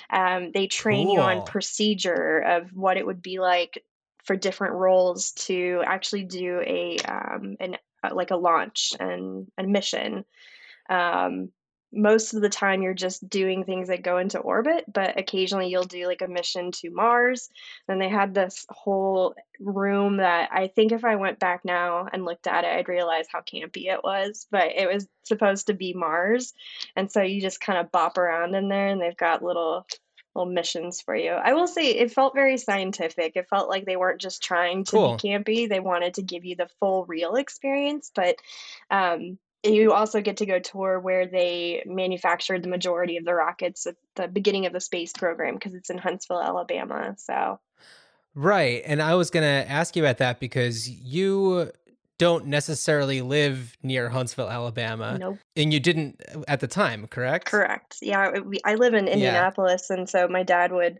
[0.09, 3.83] Um, they train you on procedure of what it would be like
[4.23, 9.63] for different roles to actually do a um, an uh, like a launch and a
[9.63, 10.25] mission.
[10.89, 11.49] Um,
[11.93, 15.83] most of the time, you're just doing things that go into orbit, but occasionally you'll
[15.83, 17.49] do like a mission to Mars.
[17.87, 22.25] Then they had this whole room that I think if I went back now and
[22.25, 24.47] looked at it, I'd realize how campy it was.
[24.51, 26.53] But it was supposed to be Mars,
[26.95, 29.85] and so you just kind of bop around in there, and they've got little
[30.33, 31.31] little missions for you.
[31.31, 33.33] I will say it felt very scientific.
[33.35, 35.17] It felt like they weren't just trying to Cool.
[35.17, 38.11] be campy; they wanted to give you the full, real experience.
[38.15, 38.37] But
[38.89, 43.85] um, you also get to go tour where they manufactured the majority of the rockets
[43.85, 47.15] at the beginning of the space program because it's in Huntsville, Alabama.
[47.17, 47.59] So
[48.33, 48.81] Right.
[48.85, 51.71] And I was going to ask you about that because you
[52.17, 55.39] don't necessarily live near Huntsville, Alabama, Nope.
[55.55, 57.47] and you didn't uh, at the time, correct?
[57.47, 57.97] Correct.
[58.01, 60.99] Yeah, I live in Indianapolis, and so my dad would,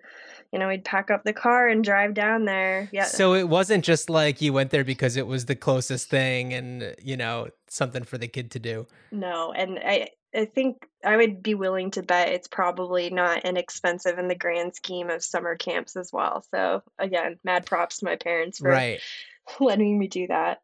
[0.52, 2.90] you know, he'd pack up the car and drive down there.
[2.92, 3.04] Yeah.
[3.04, 6.96] So it wasn't just like you went there because it was the closest thing and
[7.00, 8.86] you know something for the kid to do.
[9.12, 14.18] No, and I I think I would be willing to bet it's probably not inexpensive
[14.18, 16.46] in the grand scheme of summer camps as well.
[16.52, 19.00] So again, mad props to my parents for Right.
[19.60, 20.62] letting me do that.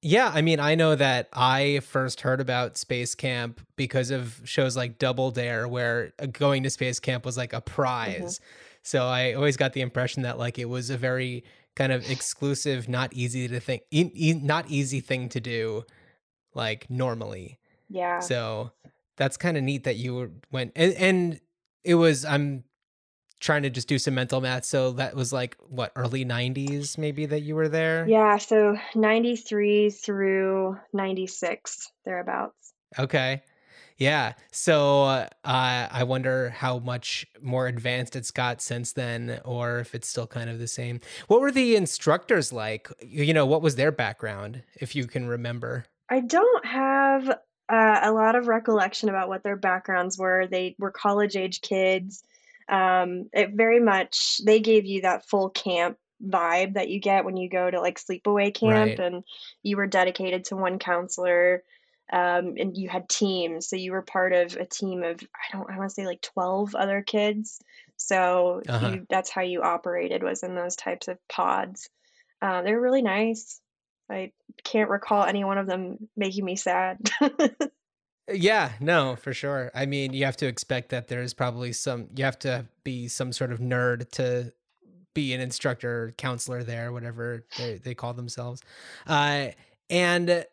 [0.00, 4.76] Yeah, I mean, I know that I first heard about Space Camp because of shows
[4.76, 8.38] like Double Dare, where uh, going to Space Camp was like a prize.
[8.82, 11.44] So I always got the impression that like it was a very
[11.76, 15.84] kind of exclusive, not easy to think, e- e- not easy thing to do,
[16.54, 17.58] like normally.
[17.88, 18.20] Yeah.
[18.20, 18.72] So
[19.16, 21.40] that's kind of neat that you were went and, and
[21.84, 22.24] it was.
[22.24, 22.64] I'm
[23.40, 24.64] trying to just do some mental math.
[24.64, 28.06] So that was like what early '90s, maybe that you were there.
[28.08, 32.72] Yeah, so 93 through 96 thereabouts.
[32.98, 33.42] Okay.
[33.96, 34.32] Yeah.
[34.50, 40.08] So uh, I wonder how much more advanced it's got since then, or if it's
[40.08, 41.00] still kind of the same.
[41.28, 42.88] What were the instructors like?
[43.00, 45.84] You know, what was their background, if you can remember?
[46.10, 50.46] I don't have uh, a lot of recollection about what their backgrounds were.
[50.46, 52.24] They were college age kids.
[52.68, 57.36] Um, it very much they gave you that full camp vibe that you get when
[57.36, 59.00] you go to like sleepaway camp, Right.
[59.00, 59.22] and
[59.62, 61.62] you were dedicated to one counselor.
[62.12, 65.70] Um, and you had teams, so you were part of a team of I don't
[65.70, 67.60] I want to say like 12 other kids.
[67.96, 68.90] So Uh-huh.
[68.90, 71.88] you, that's how you operated was in those types of pods.
[72.42, 73.60] Uh, they're really nice.
[74.10, 74.32] I
[74.64, 76.98] can't recall any one of them making me sad.
[78.32, 79.70] Yeah, no, for sure.
[79.74, 83.32] I mean, you have to expect that there's probably some, you have to be some
[83.32, 84.52] sort of nerd to
[85.12, 88.62] be an instructor, counselor there, whatever they, they call themselves.
[89.06, 89.48] Uh,
[89.90, 90.46] and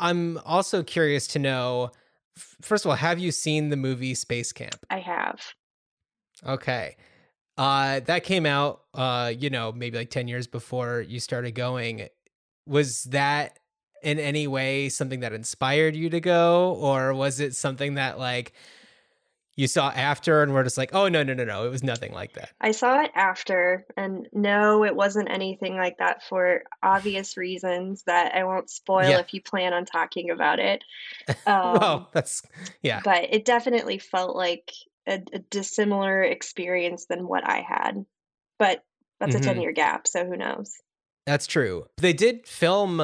[0.00, 1.90] I'm also curious to know
[2.36, 4.84] first of all, have you seen the movie Space Camp?
[4.90, 5.40] I have.
[6.46, 6.96] Okay.
[7.56, 12.08] Uh, that came out, uh, you know, maybe like 10 years before you started going.
[12.66, 13.58] Was that
[14.02, 16.74] in any way something that inspired you to go?
[16.80, 18.52] Or was it something that like
[19.56, 21.64] you saw after and were just like, oh, no, no, no, no.
[21.66, 22.50] It was nothing like that.
[22.60, 28.34] I saw it after, and no, it wasn't anything like that for obvious reasons that
[28.34, 29.18] I won't spoil Yeah.
[29.20, 30.82] if you plan on talking about it.
[31.46, 32.42] Um, well, that's,
[32.82, 33.00] yeah.
[33.04, 34.70] but it definitely felt like
[35.06, 38.04] a, a dissimilar experience than what I had.
[38.58, 38.82] But
[39.20, 39.40] that's Mhm.
[39.40, 40.74] a 10 year gap, so who knows?
[41.26, 41.86] That's true.
[41.98, 43.00] They did film,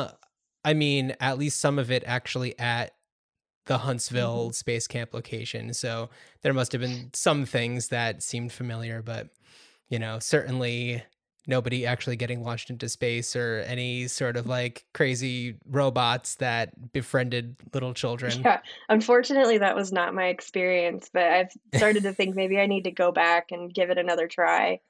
[0.65, 2.93] I mean, at least some of it actually at
[3.71, 4.53] the Huntsville mm-hmm.
[4.53, 5.73] space camp location.
[5.75, 6.11] So
[6.43, 9.29] there must have been some things that seemed familiar, but,
[9.89, 11.05] you know, certainly
[11.47, 17.55] nobody actually getting launched into space or any sort of like crazy robots that befriended
[17.73, 18.43] little children.
[18.45, 18.59] Yeah,
[18.89, 22.91] unfortunately, that was not my experience, but I've started to think maybe I need to
[22.91, 24.81] go back and give it another try.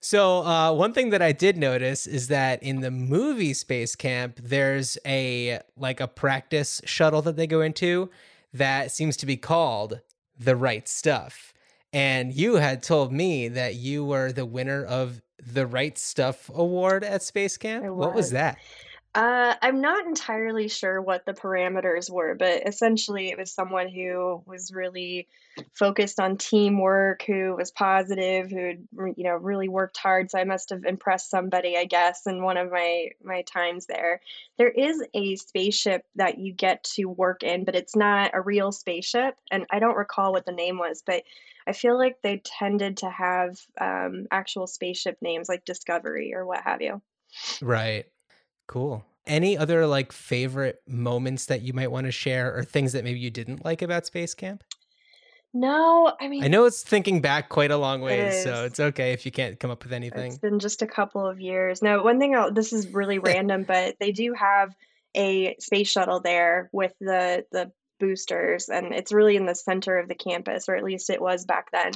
[0.00, 4.38] So uh, one thing that I did notice is that in the movie Space Camp,
[4.42, 8.10] there's a like a practice shuttle that they go into
[8.52, 10.00] that seems to be called
[10.38, 11.54] the right stuff.
[11.92, 17.04] And you had told me that you were the winner of the right stuff award
[17.04, 17.84] at Space Camp.
[17.86, 18.30] What was.
[18.30, 18.58] that?
[19.14, 24.42] Uh, I'm not entirely sure what the parameters were, but essentially it was someone who
[24.44, 25.28] was really
[25.72, 28.72] focused on teamwork, who was positive, who
[29.16, 30.32] you know really worked hard.
[30.32, 34.20] So I must have impressed somebody, I guess, in one of my my times there.
[34.58, 38.72] There is a spaceship that you get to work in, but it's not a real
[38.72, 41.22] spaceship, and I don't recall what the name was, but
[41.68, 46.62] I feel like they tended to have um, actual spaceship names like Discovery or what
[46.62, 47.00] have you.
[47.62, 48.06] Right.
[48.66, 49.04] Cool.
[49.26, 53.18] Any other like favorite moments that you might want to share or things that maybe
[53.18, 54.62] you didn't like about Space Camp?
[55.56, 59.12] No, I mean I know it's thinking back quite a long ways, so it's okay
[59.12, 60.32] if you can't come up with anything.
[60.32, 61.80] It's been just a couple of years.
[61.80, 64.74] Now, one thing I'll, this is really random, but they do have
[65.14, 70.08] a space shuttle there with the the boosters, and it's really in the center of
[70.08, 71.92] the campus, or at least it was back then.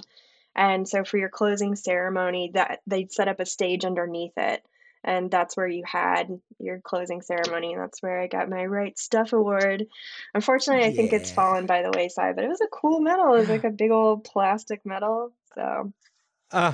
[0.54, 4.64] And so for your closing ceremony, that they'd set up a stage underneath it,
[5.04, 6.28] and that's where you had
[6.58, 9.86] your closing ceremony, and that's where I got my Right Stuff award.
[10.34, 13.34] Unfortunately, I think it's fallen by the wayside, but it was a cool medal.
[13.34, 15.32] It was like a big old plastic medal.
[15.54, 15.92] So
[16.50, 16.72] Uh,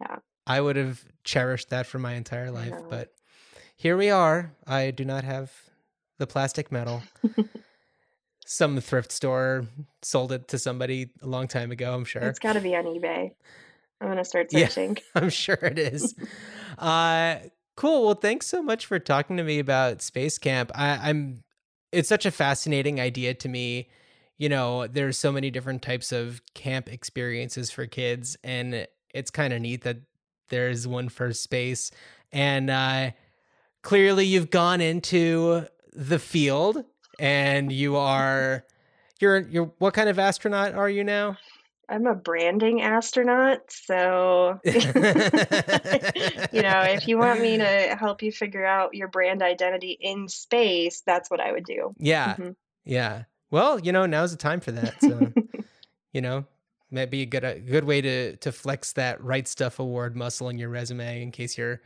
[0.00, 0.16] Yeah.
[0.46, 3.12] I would have cherished that for my entire life, but
[3.76, 4.52] here we are.
[4.66, 5.52] I do not have
[6.18, 7.02] the plastic medal.
[8.46, 9.66] Some thrift store
[10.02, 12.22] sold it to somebody a long time ago, I'm sure.
[12.22, 13.32] it's got to be on eBay.
[14.00, 14.68] I'm gonna start Yeah.
[14.68, 14.98] searching.
[15.16, 16.14] I'm sure it is.
[16.78, 17.36] uh,
[17.76, 18.06] Cool.
[18.06, 20.72] Well, thanks so much for talking to me about Space Camp.
[20.74, 21.42] I, I'm.
[21.92, 23.90] It's such a fascinating idea to me.
[24.38, 29.52] You know, there's so many different types of camp experiences for kids, and it's kind
[29.52, 29.98] of neat that
[30.48, 31.90] there's one for space.
[32.32, 33.10] And uh,
[33.82, 36.82] clearly, you've gone into the field,
[37.18, 38.64] and you are.
[39.20, 41.36] You're you're what kind of astronaut are you now?
[41.88, 44.72] I'm a branding astronaut, so you
[46.62, 51.02] know, if you want me to help you figure out your brand identity in space,
[51.06, 51.94] that's what I would do.
[51.98, 52.34] Yeah.
[52.36, 52.56] Mhm.
[52.84, 53.24] Yeah.
[53.50, 55.00] Well, you know, now's the time for that.
[55.00, 55.32] So,
[56.12, 56.44] you know,
[56.90, 60.58] maybe a good a good way to to flex that right stuff award muscle in
[60.58, 61.80] your resume in case you're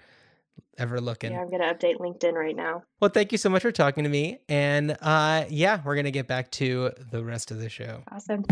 [0.78, 1.32] ever looking.
[1.32, 2.82] Yeah, I'm gonna update LinkedIn right now.
[3.00, 4.38] Well, thank you so much for talking to me.
[4.48, 8.02] And uh yeah, we're gonna get back to the rest of the show.
[8.10, 8.44] Awesome.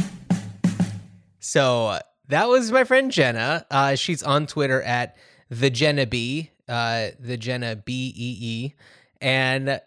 [1.40, 3.66] So that was my friend Jenna.
[3.70, 5.16] Uh, she's on Twitter at
[5.50, 8.74] the Jenna B, uh, the Jenna B E E,
[9.20, 9.80] and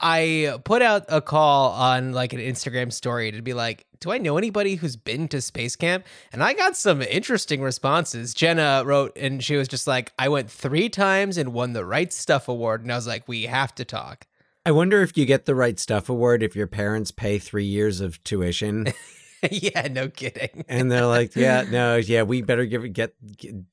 [0.00, 4.18] I put out a call on like an Instagram story to be like, do I
[4.18, 6.04] know anybody who's been to space camp?
[6.32, 8.34] And I got some interesting responses.
[8.34, 12.12] Jenna wrote, and she was just like, I went three times and won the right
[12.12, 14.26] stuff award, and I was like, we have to talk.
[14.66, 18.00] I wonder if you get the right stuff award if your parents pay three years
[18.00, 18.88] of tuition
[19.50, 20.64] yeah, no kidding.
[20.68, 23.14] and they're like, yeah, no, yeah, we better give get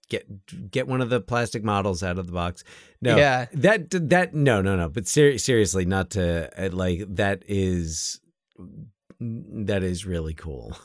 [0.09, 0.25] get
[0.71, 2.63] get one of the plastic models out of the box.
[3.01, 3.47] No, Yeah.
[3.53, 4.89] that that no no no.
[4.89, 8.19] But ser- seriously, not to uh, like that is
[9.19, 10.75] that is really cool.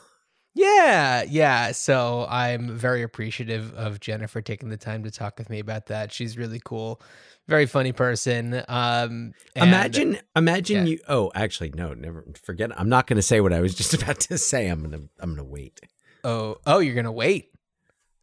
[0.55, 1.71] Yeah, yeah.
[1.71, 6.11] So I'm very appreciative of Jennifer taking the time to talk with me about that.
[6.11, 7.01] She's really cool,
[7.49, 8.53] very funny person.
[8.67, 10.91] Um, and- imagine imagine yeah.
[10.93, 10.99] you.
[11.09, 12.71] Oh, actually, no, never forget.
[12.79, 14.67] I'm not going to say what I was just about to say.
[14.67, 15.81] I'm gonna I'm gonna wait.
[16.23, 17.51] Oh, oh, you're gonna wait.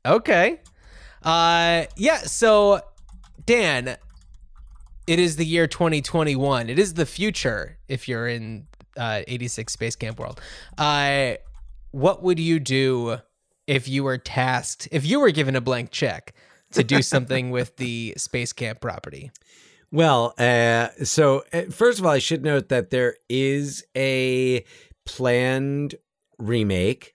[0.07, 0.61] Okay.
[1.23, 2.19] Uh, yeah.
[2.19, 2.81] So,
[3.45, 3.97] Dan,
[5.07, 6.71] it is the year 2021.
[6.71, 7.79] It is the future.
[7.89, 10.41] If you're in uh 86 Space Camp World,
[10.79, 11.35] uh,
[11.91, 13.19] what would you do
[13.67, 14.89] if you were tasked?
[14.93, 16.35] If you were given a blank check
[16.77, 19.31] to do something with the Space Camp property?
[19.93, 24.65] Well, uh, so uh, first of all, I should note that there is a
[25.05, 25.95] planned
[26.39, 27.15] remake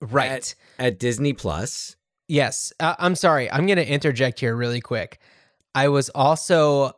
[0.00, 0.54] Right.
[0.78, 1.96] at Disney Plus.
[2.28, 2.72] Yes.
[2.80, 3.50] Uh, I'm sorry.
[3.50, 5.20] I'm going to interject here really quick.
[5.74, 6.92] I was also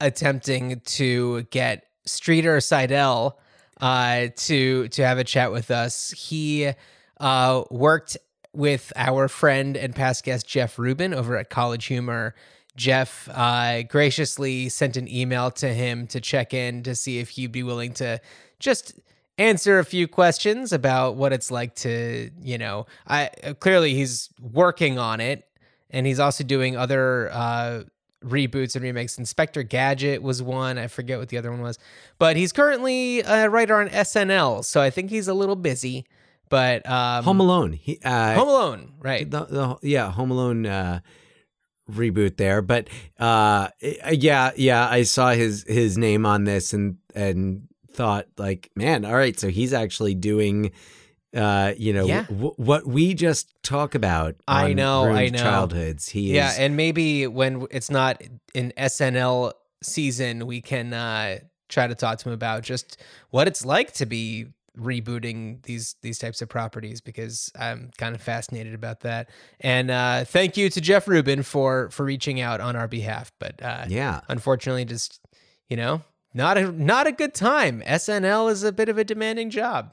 [0.00, 3.38] attempting to get Streeter Seidell
[3.80, 6.10] uh, to to have a chat with us.
[6.10, 6.72] He
[7.20, 8.16] uh, worked
[8.52, 12.34] with our friend and past guest Jeff Rubin over at College Humor.
[12.76, 17.52] Jeff uh, graciously sent an email to him to check in to see if he'd
[17.52, 18.20] be willing to
[18.60, 18.94] just
[19.36, 23.30] answer a few questions about what it's like to, you know, I
[23.60, 25.44] clearly he's working on it
[25.90, 27.82] and he's also doing other uh
[28.24, 29.18] reboots and remakes.
[29.18, 30.78] Inspector Gadget was one.
[30.78, 31.78] I forget what the other one was.
[32.18, 36.04] But he's currently a writer on SNL, so I think he's a little busy.
[36.48, 37.72] But um Home Alone.
[37.72, 39.30] He, uh, Home Alone, right.
[39.30, 41.00] the, the yeah Home Alone uh,
[41.90, 42.88] reboot there, but
[43.18, 43.68] uh,
[44.10, 49.14] yeah, yeah, I saw his his name on this and and thought like, man, all
[49.14, 50.70] right, so he's actually doing.
[51.36, 52.22] Uh, you know Yeah.
[52.22, 54.36] w- what we just talk about.
[54.48, 55.38] I know, I know.
[55.38, 56.08] Childhoods.
[56.08, 56.58] He Yeah, is.
[56.58, 58.22] and maybe when it's not
[58.54, 62.96] an SNL season, we can uh, try to talk to him about just
[63.28, 64.46] what it's like to be
[64.78, 69.30] rebooting these these types of properties because I'm kind of fascinated about that.
[69.60, 73.32] And uh, thank you to Jeff Rubin for for reaching out on our behalf.
[73.38, 75.20] But uh, yeah, unfortunately, just
[75.68, 76.02] you know,
[76.34, 77.82] not a not a good time.
[77.86, 79.92] SNL is a bit of a demanding job.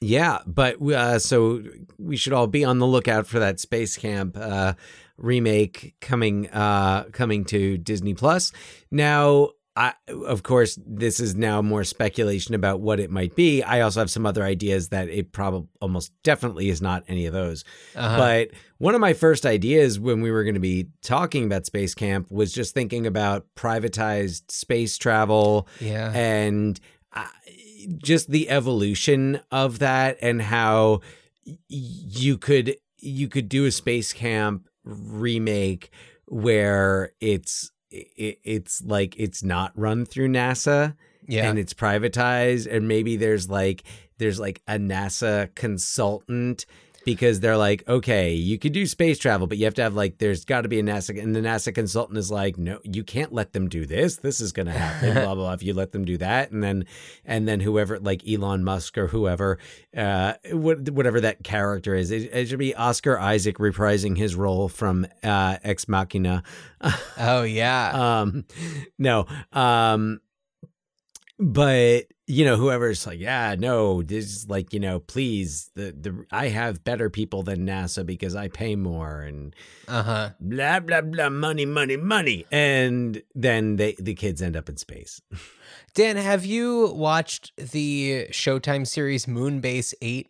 [0.00, 1.62] Yeah, but uh, so
[1.98, 4.74] we should all be on the lookout for that Space Camp uh,
[5.16, 8.52] remake coming uh, coming to Disney Plus.
[8.90, 13.62] Now, I, of course, this is now more speculation about what it might be.
[13.62, 17.34] I also have some other ideas that it probably almost definitely is not any of
[17.34, 17.62] those.
[17.94, 18.16] Uh-huh.
[18.16, 21.94] But one of my first ideas when we were going to be talking about Space
[21.94, 26.80] Camp was just thinking about privatized space travel yeah, and
[27.12, 27.26] uh,
[27.98, 31.00] just the evolution of that and how
[31.46, 35.90] y- you could you could do a space camp remake
[36.26, 37.70] where it's
[38.16, 40.94] it, it's like it's not run through NASA
[41.26, 43.82] yeah, and it's privatized and maybe there's like
[44.18, 46.66] there's like a NASA consultant
[47.06, 50.18] because they're like, okay, you could do space travel, but you have to have like,
[50.18, 53.32] there's got to be a NASA, and the NASA consultant is like, no, you can't
[53.32, 54.16] let them do this.
[54.16, 55.14] This is going to happen.
[55.14, 55.34] blah blah.
[55.34, 55.52] blah.
[55.52, 56.84] If you let them do that, and then
[57.24, 59.58] and then whoever like Elon Musk or whoever,
[59.96, 65.06] uh, whatever that character is, it, it should be Oscar Isaac reprising his role from
[65.22, 66.42] uh, Ex Machina.
[67.18, 68.20] Oh yeah.
[68.20, 68.44] um,
[68.98, 70.20] no, um,
[71.38, 76.24] but you know, whoever's like, yeah, no, this is like, you know, please, the the
[76.32, 79.54] I have better people than NASA because I pay more and
[79.86, 80.30] Uh huh.
[80.40, 85.20] blah blah blah, money, money, money, and then they the kids end up in space.
[85.94, 90.28] Dan, have you watched the Showtime series Moonbase Eight?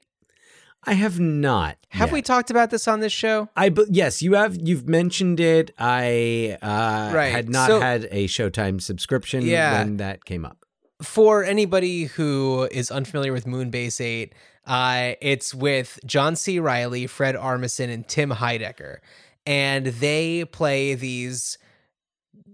[0.89, 1.79] I have not.
[1.89, 2.13] Have yet.
[2.13, 3.49] we talked about this on this show?
[3.57, 4.57] I but yes, you have.
[4.61, 5.73] You've mentioned it.
[5.79, 9.79] I uh, Right, had not so- had a Showtime subscription Yeah.
[9.79, 10.66] when that came up.
[11.03, 14.35] For anybody who is unfamiliar with Moonbase 8,
[14.67, 16.59] uh, it's with John C.
[16.59, 18.99] Reilly, Fred Armisen, and Tim Heidecker.
[19.45, 21.59] And they play these,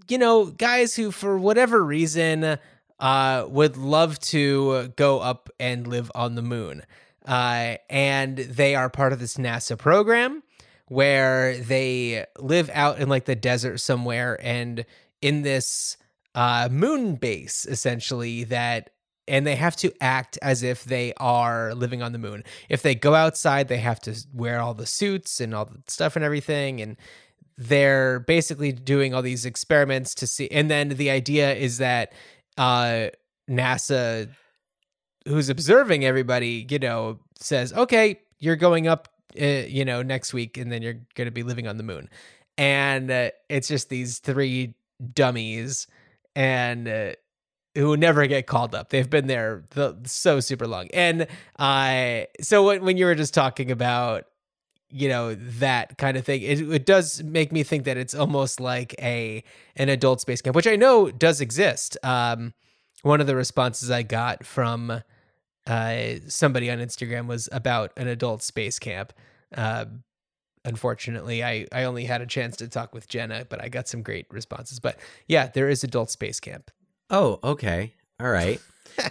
[0.08, 2.58] you know, guys who, for whatever reason,
[2.98, 6.82] uh, would love to go up and live on the moon.
[7.26, 10.42] Uh, and they are part of this NASA program
[10.88, 14.84] where they live out in like the desert somewhere and
[15.22, 15.96] in this
[16.34, 18.90] uh, moon base essentially that
[19.28, 22.42] and they have to act as if they are living on the moon.
[22.68, 26.16] If they go outside, they have to wear all the suits and all the stuff
[26.16, 26.96] and everything and
[27.56, 32.12] they're basically doing all these experiments to see and then the idea is that
[32.56, 33.08] uh
[33.48, 34.28] NASA
[35.26, 39.08] who's observing everybody, you know, says, "Okay, you're going up
[39.40, 42.08] uh, you know, next week and then you're going to be living on the moon."
[42.58, 44.74] And uh, it's just these three
[45.14, 45.86] dummies
[46.34, 47.12] and uh,
[47.74, 48.90] who never get called up.
[48.90, 50.88] They've been there the, so super long.
[50.92, 51.26] And
[51.58, 54.24] I so when, when you were just talking about
[54.90, 58.60] you know that kind of thing, it, it does make me think that it's almost
[58.60, 59.42] like a
[59.76, 61.96] an adult space camp, which I know does exist.
[62.02, 62.52] Um,
[63.02, 65.02] one of the responses I got from
[65.66, 69.12] uh, somebody on Instagram was about an adult space camp.
[69.56, 69.86] Uh,
[70.64, 74.02] unfortunately, I, I only had a chance to talk with Jenna, but I got some
[74.02, 74.80] great responses.
[74.80, 74.98] But
[75.28, 76.70] yeah, there is adult space camp.
[77.10, 77.94] Oh, okay.
[78.20, 78.60] All right.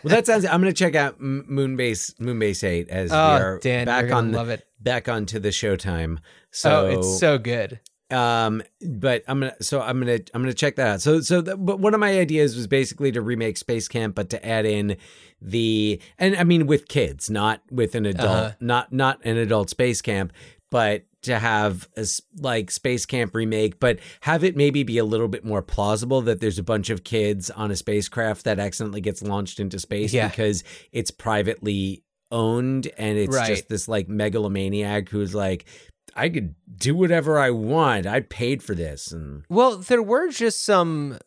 [0.04, 0.46] well, that sounds.
[0.46, 4.16] I'm going to check out Moonbase Moonbase Eight as Oh, we are Dan, back gonna
[4.28, 4.66] on love it.
[4.80, 6.20] back onto the Showtime.
[6.52, 7.80] So oh, it's so good.
[8.12, 11.56] um but i'm gonna so i'm gonna i'm gonna check that out so so the,
[11.56, 14.98] but one of my ideas was basically to remake space camp but to add in
[15.42, 18.52] the and i mean with kids not with an adult Uh-huh.
[18.60, 20.34] not not an adult space camp
[20.72, 22.06] but to have a
[22.40, 26.40] like space camp remake but have it maybe be a little bit more plausible that
[26.40, 30.30] there's a bunch of kids on a spacecraft that accidentally gets launched into space Yeah.
[30.30, 33.48] because it's privately owned and it's Right.
[33.50, 35.66] just this like megalomaniac who's like
[36.16, 38.06] I could do whatever I want.
[38.06, 41.20] I paid for this, and Well, there were just some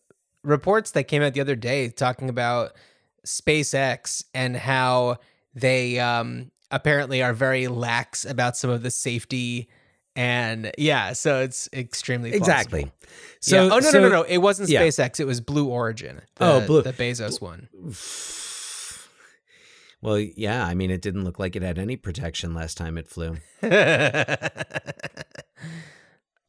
[0.43, 2.73] reports that came out the other day talking about
[3.27, 5.17] SpaceX and how
[5.55, 9.69] they um, apparently are very lax about some of the safety
[10.17, 12.47] and yeah, so it's extremely plausible.
[12.55, 12.93] exactly.
[13.41, 14.23] So, So, oh no, so- no, no, no!
[14.23, 14.83] It wasn't yeah.
[14.83, 15.19] SpaceX.
[15.19, 16.21] It was Blue Origin.
[16.37, 17.69] The, Oh, Blue- the Bezos one.
[20.03, 20.67] Well, yeah.
[20.67, 23.39] I mean, it didn't look like it had any protection last time it flew.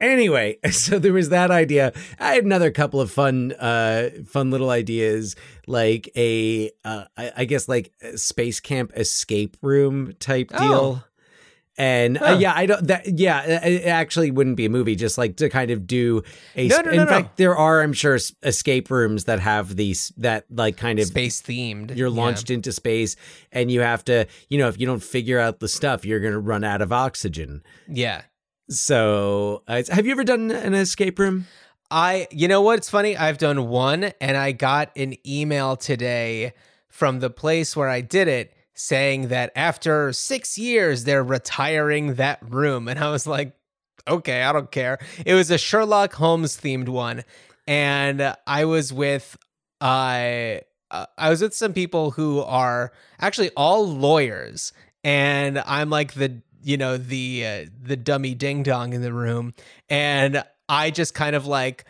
[0.06, 1.91] Anyway, so there was that idea.
[2.20, 5.36] I had another couple of fun, uh, fun little ideas,
[5.68, 10.60] like a, uh, I, I guess like a space camp escape room type Oh.
[10.68, 11.03] deal.
[11.78, 12.88] And uh, yeah, I don't.
[12.88, 14.95] That yeah, it actually wouldn't be a movie.
[14.95, 16.24] Just like to kind of do
[16.56, 16.70] a.
[16.70, 20.45] No, no, in no, fact, there are, I'm sure, escape rooms that have these that
[20.49, 21.93] like kind of Space themed.
[21.97, 23.18] you're launched into space,
[23.51, 26.39] and you have to, you know, if you don't figure out the stuff, you're gonna
[26.39, 27.62] run out of oxygen.
[27.89, 28.22] Yeah.
[28.70, 31.45] So, uh, have you ever done an escape room?
[31.91, 32.80] I, you know what?
[32.80, 33.16] It's funny.
[33.16, 36.53] I've done one, and I got an email today
[36.89, 42.39] from the place where I did it saying that after six years, they're retiring that
[42.41, 42.88] room.
[42.88, 43.53] And I was like,
[44.07, 44.97] okay, I don't care.
[45.26, 47.24] It was a Sherlock Holmes themed one.
[47.68, 49.38] And I was with,
[49.80, 50.59] uh,
[50.91, 54.74] uh, I was with some people who are actually all lawyers.
[55.03, 59.53] And I'm like the, you know, the, uh, the dummy ding dong in the room.
[59.89, 61.86] And I just kind of like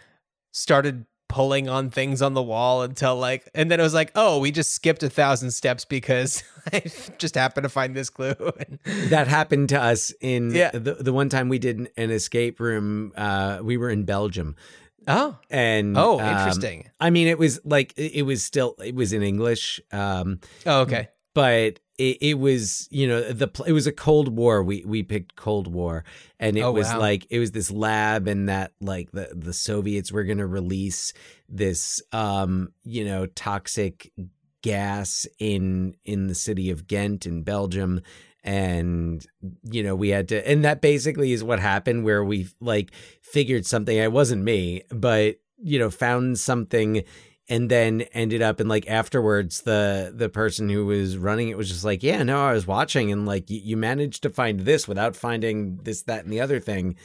[0.51, 4.39] started pulling on things on the wall until like and then it was like oh
[4.39, 6.82] we just skipped a thousand steps because i
[7.17, 8.36] just happened to find this clue
[9.09, 10.69] That happened to us in Yeah.
[10.71, 13.11] the the one time we did an escape room.
[13.17, 14.55] Uh, we were in Belgium,
[15.07, 18.95] oh and oh um, interesting I mean, it was like it it was still it
[18.95, 19.82] was in English.
[19.91, 24.63] Um, oh okay but it, it was you know the it was a Cold War.
[24.63, 26.03] We we picked Cold War,
[26.39, 26.99] and it Oh, was wow.
[26.99, 31.13] like it was this lab, and that like the the Soviets were going to release
[31.47, 34.11] this um you know toxic
[34.61, 38.01] gas in in the city of Ghent in Belgium
[38.43, 39.25] and
[39.63, 42.91] you know we had to and that basically is what happened where we like
[43.21, 47.03] figured something it wasn't me but you know found something
[47.47, 51.69] and then ended up and like afterwards the the person who was running it was
[51.69, 54.87] just like yeah no i was watching and like you, you managed to find this
[54.87, 56.95] without finding this that and the other thing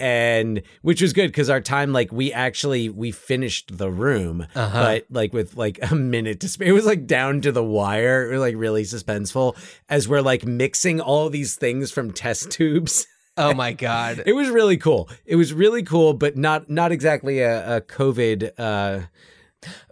[0.00, 4.82] and which was good because our time like we actually we finished the room Uh-huh.
[4.82, 8.28] but like with like a minute to spare it was like down to the wire
[8.28, 9.56] it was like really suspenseful
[9.88, 13.06] as we're like mixing all these things from test tubes
[13.36, 14.22] Oh my god.
[14.26, 18.50] it was really cool it was really cool but not not exactly a, a covid
[18.58, 19.00] uh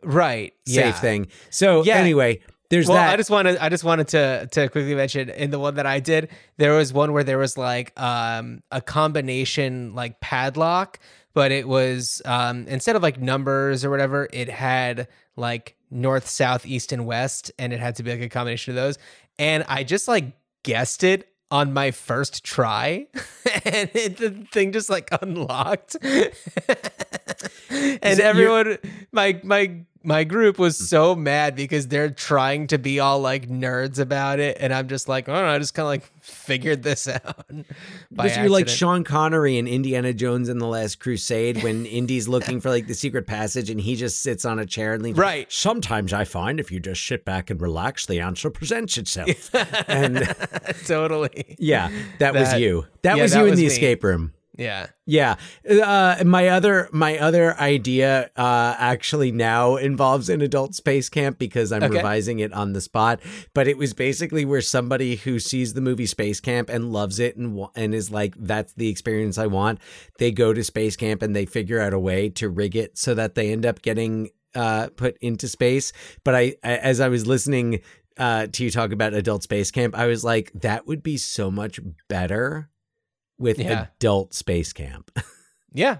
[0.02, 0.54] right.
[0.66, 0.92] safe yeah.
[0.92, 1.96] thing so Yeah.
[1.96, 2.40] anyway
[2.72, 5.58] there's well, that I just wanted I just wanted to to quickly mention in the
[5.58, 10.20] one that I did, there was one where there was like um a combination like
[10.20, 10.98] padlock,
[11.34, 16.64] but it was um instead of like numbers or whatever, it had like north, south,
[16.64, 18.96] east, and west, and it had to be like a combination of those.
[19.38, 23.06] And I just like guessed it on my first try,
[23.64, 25.96] and it, the thing just like unlocked.
[27.70, 28.78] and your- everyone,
[29.12, 30.82] my my my group was mm.
[30.82, 35.08] so mad because they're trying to be all like nerds about it, and I'm just
[35.08, 37.46] like, I don't know, I just kind of like figured this out.
[38.10, 38.68] by you're like.
[38.68, 42.94] Sean Connery in Indiana Jones and the Last Crusade when Indy's looking for like the
[42.94, 45.18] secret passage and he just sits on a chair and leans.
[45.18, 45.50] Right.
[45.52, 49.54] Sometimes I find if you just sit back and relax, the answer presents itself.
[49.88, 50.34] and
[50.86, 52.86] totally, yeah, that, was you.
[53.02, 53.72] That yeah, was that you in was the me.
[53.72, 54.32] escape room.
[54.56, 54.88] Yeah.
[55.06, 55.36] Yeah.
[55.68, 61.72] Uh, my other my other idea uh, actually now involves an adult space camp because
[61.72, 61.96] I'm Okay.
[61.96, 63.20] revising it on the spot.
[63.54, 67.36] But it was basically where somebody who sees the movie Space Camp and loves it
[67.36, 69.80] and and is like, "That's the experience I want."
[70.18, 73.14] They go to space camp and they figure out a way to rig it so
[73.14, 75.92] that they end up getting uh, put into space.
[76.24, 77.80] But I, I as I was listening
[78.18, 81.50] uh, to you talk about adult space camp, I was like, that would be so
[81.50, 82.68] much better
[83.42, 83.88] with Yeah.
[83.98, 85.10] adult space camp.
[85.74, 85.98] Yeah.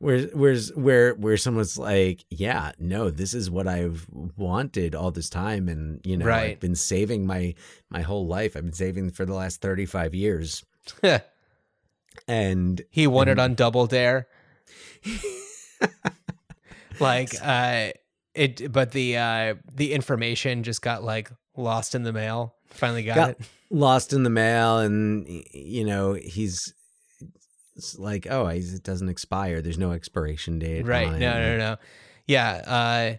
[0.00, 5.30] where where's where where someone's like yeah no this is what i've wanted all this
[5.30, 6.50] time and you know Right.
[6.50, 7.54] i've been saving my
[7.90, 10.64] my whole life i've been saving for the last 35 years
[12.28, 14.26] and he won it And- on Double Dare.
[17.00, 17.90] like uh
[18.34, 22.56] it but the uh the information just got like lost in the mail.
[22.74, 23.28] Finally got Yeah.
[23.28, 23.40] it.
[23.70, 26.72] lost in the mail and you know he's
[27.76, 31.10] it's like oh it doesn't expire there's no expiration date Right.
[31.10, 31.76] No, no, no.
[32.26, 33.16] Yeah, uh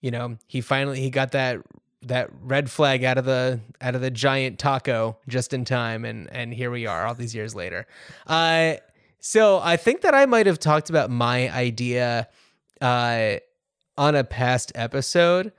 [0.00, 1.60] you know, he finally he got that
[2.02, 6.30] that red flag out of the out of the giant taco just in time and
[6.30, 7.86] and here we are all these years later.
[8.26, 8.74] Uh
[9.20, 12.28] so I think that I might have talked about my idea
[12.80, 13.36] uh
[13.96, 15.52] on a past episode,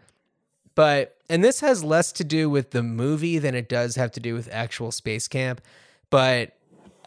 [0.76, 4.19] but and this has less to do with the movie than it does have to
[4.19, 5.61] do with actual space camp,
[6.09, 6.51] but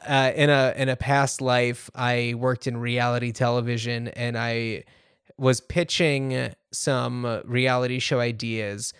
[0.06, 4.84] uh, in a in a past life, I worked in reality television, and I
[5.36, 8.92] was pitching some reality show ideas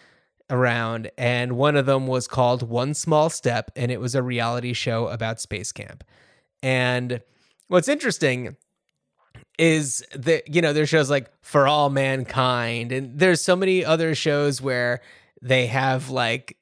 [0.51, 4.73] around, and one of them was called One Small Step, and it was a reality
[4.73, 6.05] show about space camp.
[6.63, 7.21] And
[7.69, 8.57] what's interesting
[9.59, 14.15] is that you know there's shows like For All Mankind, and there's so many other
[14.15, 15.01] shows where
[15.43, 16.57] they have like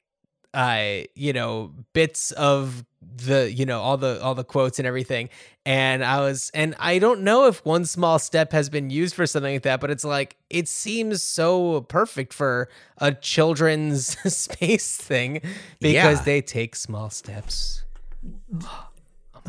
[0.53, 5.27] uh you know bits of the you know all the all the quotes and everything
[5.65, 9.25] and i was and i don't know if one small step has been used for
[9.27, 12.69] something like that but it's like it seems so perfect for
[12.99, 15.41] a children's space thing
[15.79, 16.23] because Yeah.
[16.23, 17.83] they take small steps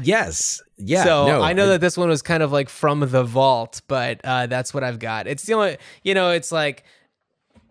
[0.01, 3.25] yes yeah so no, I know that this one was kind of like from the
[3.25, 5.27] vault, but uh, that's what I've got.
[5.27, 6.85] It's the only, you know, it's like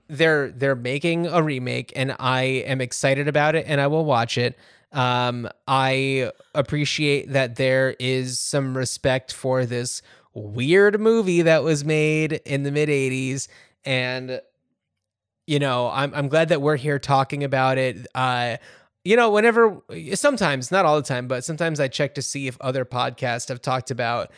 [0.07, 4.37] they're they're making a remake, and I am excited about it, and I will watch
[4.37, 4.57] it.
[4.91, 10.01] Um, I appreciate that there is some respect for this
[10.33, 13.47] weird movie that was made in the mid '80s,
[13.85, 14.41] and
[15.45, 18.07] you know, I'm I'm glad that we're here talking about it.
[18.15, 18.57] Uh,
[19.07, 19.81] you know, whenever
[20.15, 23.61] sometimes, not all the time, but sometimes I check to see if other podcasts have
[23.61, 24.29] talked about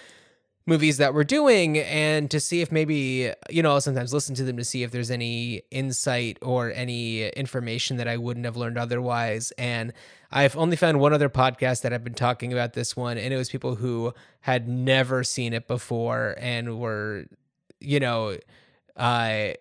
[0.67, 4.43] movies that we're doing and to see if maybe, you know, I'll sometimes listen to
[4.43, 8.77] them to see if there's any insight or any information that I wouldn't have learned
[8.77, 9.51] otherwise.
[9.57, 9.91] And
[10.31, 13.37] I've only found one other podcast that I've been talking about this one, and it
[13.37, 17.25] was people who had never seen it before and were,
[17.79, 18.37] you know,
[18.95, 19.53] uh,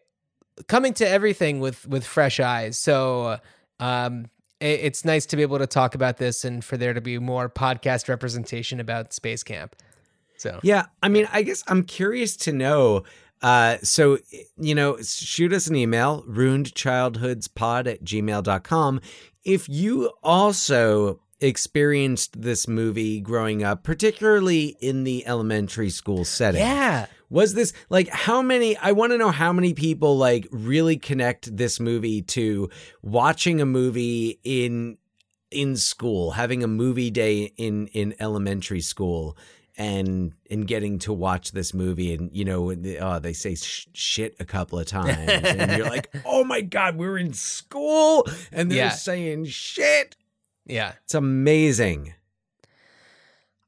[0.67, 2.77] coming to everything with with fresh eyes.
[2.77, 3.39] So
[3.81, 4.27] um,
[4.61, 7.49] it's nice to be able to talk about this and for there to be more
[7.49, 9.77] podcast representation about Space Camp.
[10.37, 13.05] So Yeah, I mean, I guess I'm curious to know.
[13.41, 14.19] Uh, so,
[14.57, 19.01] you know, shoot us an email, ruinedchildhoodspod at gmail.com.
[19.45, 26.61] If you also experienced this movie growing up, particularly in the elementary school setting.
[26.61, 28.77] yeah, Was this like how many?
[28.77, 32.71] I want to know how many people like really connect this movie to
[33.03, 34.99] watching a movie in
[35.51, 39.37] in school, having a movie day in in elementary school,
[39.77, 43.87] and and getting to watch this movie, and you know, the- oh, they say sh-
[43.93, 48.71] shit a couple of times, and you're like, oh my god, we're in school, and
[48.71, 48.89] they're Yeah.
[48.91, 50.17] saying shit.
[50.69, 50.93] Yeah.
[51.05, 52.15] It's amazing.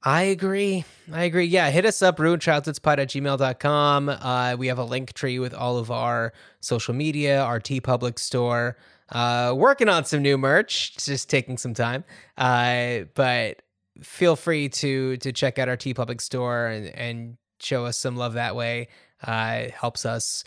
[0.02, 0.84] I agree.
[1.12, 1.44] I agree.
[1.44, 4.08] Yeah, hit us up, ruinedchildhoodspod at gmail.com.
[4.08, 8.78] Uh, we have a Linktree with all of our social media, our TeePublic store.
[9.10, 12.04] Uh, working on some new merch, it's just taking some time.
[12.38, 13.60] Uh, but
[14.02, 18.34] feel free to to check out our TeePublic store and, and show us some love
[18.34, 18.88] that way.
[19.22, 20.44] Uh, it helps us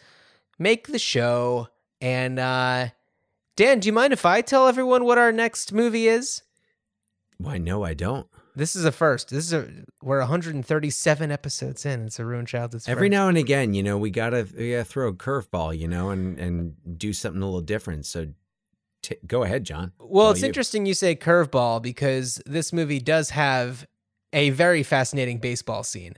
[0.58, 1.68] make the show.
[2.02, 2.88] And uh,
[3.56, 6.42] Dan, do you mind if I tell everyone what our next movie is?
[7.38, 8.28] Why no, I don't.
[8.56, 9.30] This is a first.
[9.30, 9.68] This is a
[10.02, 12.06] we're 137 episodes in.
[12.06, 12.84] It's a ruined childhood.
[12.88, 16.10] Every now and again, you know, we gotta, we gotta throw a curveball, you know,
[16.10, 18.06] and and do something a little different.
[18.06, 18.28] So,
[19.02, 19.92] t- go ahead, John.
[20.00, 20.48] Well, it's you.
[20.48, 23.88] interesting you say curveball because this movie does have
[24.34, 26.14] a very fascinating baseball scene,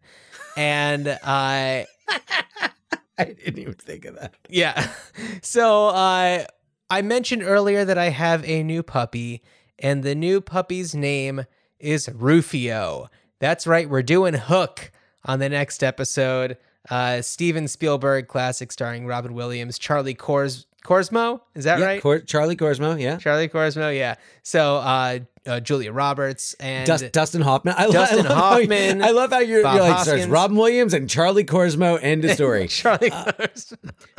[0.57, 1.17] and uh,
[3.17, 4.35] I didn't even think of that.
[4.49, 4.91] yeah.
[5.41, 6.45] So uh,
[6.89, 9.41] I mentioned earlier that I have a new puppy,
[9.79, 11.45] and the new puppy's name
[11.79, 13.09] is Rufio.
[13.39, 14.91] That's right, we're doing Hook
[15.23, 16.57] on the next episode.
[16.89, 21.41] Uh, Steven Spielberg classic starring Robin Williams, Charlie Cors- Korsmo.
[21.55, 22.01] Is that yeah, right?
[22.01, 23.17] Cor- Charlie Korsmo, yeah.
[23.17, 24.15] Charlie Korsmo, yeah.
[24.43, 27.73] So uh, uh, Julia Roberts and Dust, Dustin Hoffman.
[27.77, 29.97] I, lo- Dustin I love how you- Hoffman, I love how you're, Bob you're like,
[29.97, 30.27] Hoskins.
[30.27, 31.99] Robin Williams and Charlie Korsmo.
[32.01, 32.67] End of story.
[32.67, 33.31] Charlie Uh,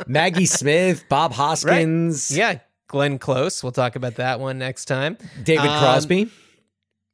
[0.05, 3.63] Maggie Smith, Bob Hoskins, Yeah, Glenn Close.
[3.63, 5.17] We'll talk about that one next time.
[5.43, 6.29] David Um, Crosby.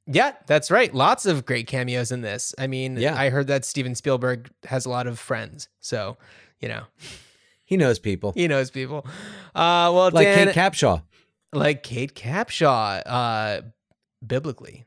[0.06, 0.94] Yeah, that's right.
[0.94, 2.54] Lots of great cameos in this.
[2.58, 3.16] I mean, Yeah.
[3.18, 6.18] I heard that Steven Spielberg has a lot of friends, so
[6.60, 6.84] you know
[7.66, 8.32] He knows people.
[8.34, 9.06] he knows people.
[9.56, 11.04] Uh, well, Like Dan, Kate Capshaw.
[11.54, 13.62] like Kate Capshaw, uh,
[14.26, 14.86] biblically.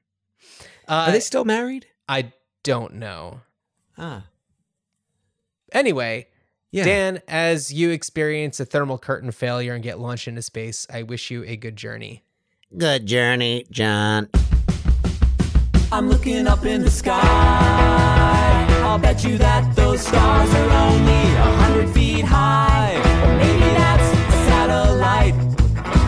[0.89, 1.87] Uh, Are they still married?
[2.09, 2.33] I
[2.64, 3.41] don't know.
[3.99, 4.24] Ah,
[5.72, 6.29] Anyway,
[6.70, 6.85] yeah.
[6.85, 11.31] Dan, as you experience a thermal curtain failure and get launched into space, I wish
[11.31, 12.22] you a good journey.
[12.77, 14.29] Good journey, John.
[15.93, 17.86] I'm looking up in the sky.
[18.97, 22.94] I'll bet you that those stars are only a hundred feet high.
[23.36, 25.34] Maybe that's a satellite.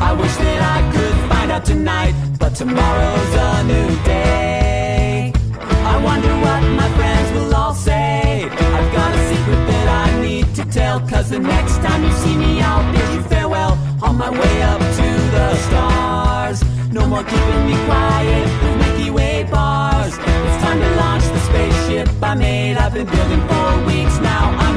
[0.00, 5.34] I wish that I could find out tonight, but tomorrow's a new day.
[5.60, 8.48] I wonder what my friends will all say.
[8.48, 12.38] I've got a secret that I need to tell, cause the next time you see
[12.38, 16.64] me, I'll bid you farewell on my way up to the stars.
[16.90, 19.97] No more keeping me quiet with Milky Way bars.
[20.68, 22.76] Time to launch the spaceship I made.
[22.76, 24.54] I've been building for weeks now.
[24.58, 24.67] I'm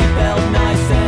[0.00, 0.99] Isabel, nice.